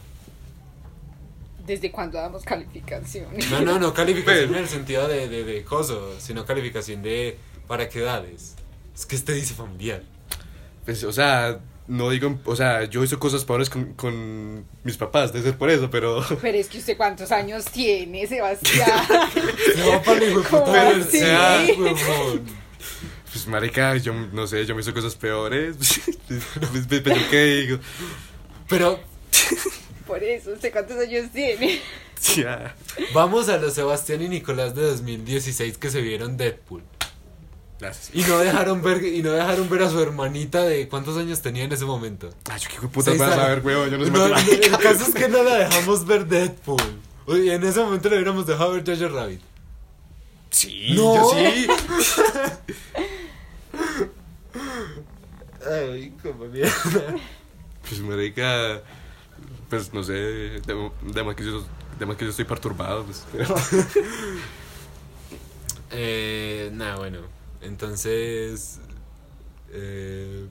¿Desde 1.65 1.91
cuándo 1.91 2.17
damos 2.17 2.43
calificaciones? 2.43 3.50
No, 3.52 3.62
no, 3.62 3.78
no 3.80 3.93
calificación 3.93 4.52
en 4.52 4.56
el 4.62 4.67
sentido 4.69 5.08
de, 5.08 5.28
de, 5.28 5.43
de 5.43 5.63
coso, 5.63 6.15
sino 6.19 6.45
calificación 6.45 7.02
de 7.02 7.38
para 7.67 7.89
qué 7.89 7.99
edades. 7.99 8.56
Es 8.95 9.06
que 9.06 9.15
este 9.15 9.34
dice 9.34 9.53
familiar. 9.53 10.03
Pues, 10.86 11.03
o 11.03 11.12
sea, 11.12 11.60
no 11.88 12.10
digo, 12.10 12.38
o 12.45 12.56
sea, 12.56 12.84
yo 12.86 13.03
hice 13.03 13.17
cosas 13.17 13.45
peores 13.45 13.69
con, 13.69 13.93
con 13.93 14.65
mis 14.84 14.97
papás, 14.97 15.32
debe 15.32 15.45
ser 15.49 15.58
por 15.58 15.69
eso, 15.69 15.89
pero... 15.89 16.23
Pero 16.41 16.58
es 16.58 16.67
que 16.67 16.80
usted 16.80 16.97
cuántos 16.97 17.32
años 17.32 17.65
tiene, 17.65 18.25
Sebastián. 18.27 18.89
No, 19.77 20.01
para 20.01 20.17
el 20.17 20.32
hijo 20.32 20.39
de 20.39 20.47
puta 20.47 20.89
universidad, 20.89 21.65
huevón. 21.77 22.41
Pues 23.32 23.47
marica, 23.47 23.95
yo 23.97 24.13
no 24.13 24.47
sé, 24.47 24.65
yo 24.65 24.73
me 24.73 24.82
hice 24.82 24.93
cosas 24.93 25.15
peores. 25.15 25.75
Pues, 25.77 26.01
pues, 26.60 26.88
pues, 26.88 27.03
yo 27.03 27.30
qué 27.30 27.43
digo. 27.45 27.80
Pero 28.67 28.99
Por 30.08 30.23
eso, 30.23 30.51
¿usted 30.51 30.71
cuántos 30.71 30.97
años 30.97 31.32
tiene? 31.32 31.82
Ya. 32.36 32.75
vamos 33.13 33.47
a 33.47 33.58
los 33.58 33.73
Sebastián 33.73 34.21
y 34.23 34.30
Nicolás 34.30 34.73
de 34.73 34.82
2016 34.82 35.77
que 35.77 35.91
se 35.91 36.01
vieron 36.01 36.36
Deadpool. 36.36 36.82
Gracias. 37.79 38.09
Y 38.13 38.21
no 38.27 38.39
dejaron 38.39 38.81
ver 38.81 39.03
y 39.03 39.21
no 39.21 39.31
dejaron 39.31 39.69
ver 39.69 39.83
a 39.83 39.89
su 39.91 39.99
hermanita 40.01 40.63
de 40.63 40.87
cuántos 40.87 41.15
años 41.17 41.41
tenía 41.41 41.63
en 41.63 41.71
ese 41.71 41.85
momento. 41.85 42.31
Ay, 42.49 42.59
yo 42.59 42.69
qué 42.81 42.87
puta 42.87 43.11
Seis 43.11 43.19
vas 43.19 43.37
a 43.37 43.47
ver, 43.49 43.63
weón, 43.63 43.89
yo 43.91 43.97
no 43.99 44.05
sé 44.05 44.11
No, 44.11 44.25
el 44.25 44.77
caso 44.79 45.03
es 45.07 45.13
que 45.13 45.27
no 45.29 45.43
la 45.43 45.55
dejamos 45.55 46.05
ver 46.05 46.25
Deadpool. 46.25 46.81
Oye, 47.27 47.53
en 47.53 47.63
ese 47.63 47.79
momento 47.81 48.09
le 48.09 48.15
hubiéramos 48.15 48.47
dejado 48.47 48.71
ver 48.71 48.83
Jojo 48.85 49.13
Rabbit. 49.15 49.41
Sí, 50.49 50.93
No. 50.95 51.13
yo 51.15 51.31
sí. 51.37 51.67
Ay, 55.69 56.13
como 56.23 56.45
mierda. 56.45 57.15
Pues 57.87 58.01
marica, 58.01 58.81
pues 59.69 59.93
no 59.93 60.03
sé, 60.03 60.13
de, 60.13 60.61
de 61.13 61.23
más 61.23 61.35
que 61.35 61.43
yo, 61.45 61.65
de 61.99 62.05
más 62.05 62.17
que 62.17 62.25
yo 62.25 62.31
estoy 62.31 62.45
perturbado, 62.45 63.03
pues, 63.05 63.25
pero... 63.31 63.55
Eh, 65.89 66.69
nada, 66.73 66.97
bueno. 66.97 67.19
Entonces. 67.61 68.79
Eh, 69.71 70.47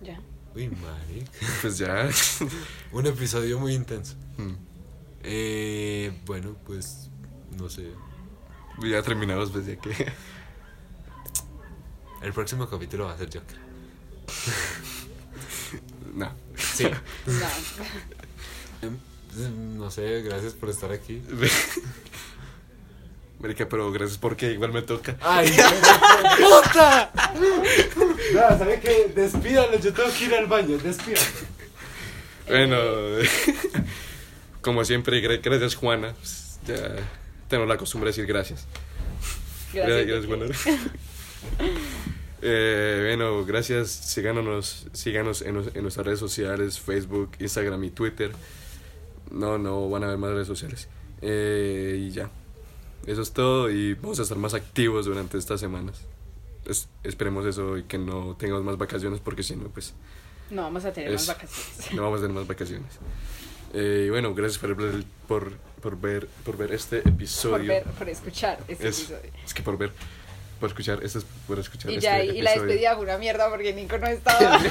Ya. 0.00 0.20
uy, 0.54 0.68
marica. 0.68 1.30
Pues 1.62 1.78
ya. 1.78 2.08
Un 2.92 3.06
episodio 3.06 3.58
muy 3.58 3.74
intenso. 3.74 4.14
Mm. 4.36 4.54
Eh, 5.24 6.20
bueno, 6.26 6.56
pues. 6.66 7.10
No 7.58 7.68
sé. 7.68 7.90
Ya 8.82 9.02
terminamos, 9.02 9.50
pues 9.50 9.66
ya 9.66 9.76
que... 9.76 9.90
El 12.22 12.32
próximo 12.32 12.68
capítulo 12.68 13.04
va 13.06 13.12
a 13.12 13.18
ser 13.18 13.26
Joker. 13.32 13.58
No. 16.14 16.32
Sí. 16.56 16.84
No. 17.26 17.46
Em, 18.88 19.76
No 19.76 19.90
sé, 19.90 20.22
gracias 20.22 20.54
por 20.54 20.68
estar 20.70 20.90
aquí. 20.92 21.22
Marica, 23.40 23.68
pero 23.68 23.92
gracias 23.92 24.18
porque 24.18 24.52
igual 24.52 24.72
me 24.72 24.82
toca. 24.82 25.16
¡Ay, 25.20 25.48
puta! 26.38 27.12
No, 28.34 28.58
¿sabe 28.58 28.80
qué? 28.80 29.12
Despídalo, 29.14 29.78
yo 29.78 29.92
tengo 29.92 30.10
que 30.12 30.24
ir 30.24 30.34
al 30.34 30.46
baño, 30.46 30.76
despídalo. 30.78 31.26
Bueno, 32.48 32.76
como 34.60 34.84
siempre, 34.84 35.22
gra- 35.22 35.40
gracias 35.42 35.76
Juana. 35.76 36.14
Pues, 36.14 36.58
ya 36.66 36.96
tenemos 37.48 37.68
la 37.68 37.76
costumbre 37.76 38.08
de 38.08 38.16
decir 38.16 38.26
gracias. 38.26 38.66
Gracias. 39.72 40.06
Gracias, 40.06 40.26
Juana. 40.26 40.46
Eh, 42.40 43.16
bueno, 43.16 43.44
gracias. 43.44 43.90
Síganos, 43.90 44.86
síganos 44.92 45.42
en, 45.42 45.54
nuestras 45.54 46.06
redes 46.06 46.20
sociales, 46.20 46.78
Facebook, 46.78 47.32
Instagram 47.40 47.82
y 47.82 47.90
Twitter. 47.90 48.30
No, 49.32 49.58
no 49.58 49.88
van 49.90 50.04
a 50.04 50.06
haber 50.06 50.18
más 50.18 50.30
redes 50.30 50.46
sociales. 50.46 50.88
Eh, 51.20 51.96
y 51.98 52.10
ya. 52.12 52.30
Eso 53.08 53.22
es 53.22 53.32
todo 53.32 53.70
y 53.70 53.94
vamos 53.94 54.18
a 54.18 54.22
estar 54.22 54.36
más 54.38 54.52
activos 54.54 55.06
durante 55.06 55.38
estas 55.38 55.60
semanas. 55.60 56.00
Es- 56.66 56.88
esperemos 57.02 57.46
eso 57.46 57.78
y 57.78 57.84
que 57.84 57.96
no 57.98 58.36
tengamos 58.38 58.62
más 58.64 58.76
vacaciones 58.76 59.20
porque 59.20 59.42
si 59.42 59.56
no, 59.56 59.68
pues 59.68 59.94
No 60.50 60.62
vamos 60.62 60.84
a 60.84 60.92
tener 60.92 61.12
Es- 61.12 61.26
más 61.26 61.36
vacaciones. 61.36 61.92
no 61.94 62.02
vamos 62.02 62.18
a 62.18 62.22
tener 62.22 62.36
más 62.36 62.46
vacaciones. 62.46 62.92
Eh, 63.74 64.04
y 64.06 64.10
bueno, 64.10 64.34
gracias 64.34 64.58
por 64.58 64.74
ver, 64.76 65.04
por, 65.26 65.52
por 65.82 65.98
ver, 66.00 66.26
por 66.44 66.56
ver 66.56 66.72
este 66.72 66.98
episodio. 66.98 67.56
Por 67.56 67.66
ver, 67.66 67.84
por 67.84 68.08
escuchar 68.08 68.58
este 68.68 68.88
es, 68.88 68.98
episodio. 69.00 69.30
es 69.44 69.54
que 69.54 69.62
por 69.62 69.76
ver, 69.78 69.92
por 70.60 70.68
escuchar, 70.70 71.02
esto 71.02 71.18
es 71.20 71.26
por 71.46 71.58
escuchar 71.58 71.90
Y 71.90 71.94
este 71.96 72.04
ya, 72.04 72.22
y 72.22 72.40
la 72.42 72.50
episodio. 72.50 72.62
despedida 72.68 72.94
fue 72.96 73.04
una 73.04 73.18
mierda 73.18 73.48
porque 73.50 73.72
Nico 73.74 73.96
no 73.98 74.06
estaba. 74.06 74.60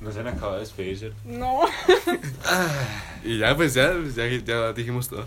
No 0.00 0.10
se 0.10 0.18
han 0.18 0.26
acabado 0.26 0.54
de 0.54 0.60
despedir, 0.60 1.14
no. 1.24 1.60
Y 3.24 3.38
ya, 3.38 3.54
pues 3.54 3.72
ya, 3.74 3.94
ya, 4.16 4.26
ya 4.28 4.72
dijimos 4.72 5.08
todo. 5.08 5.26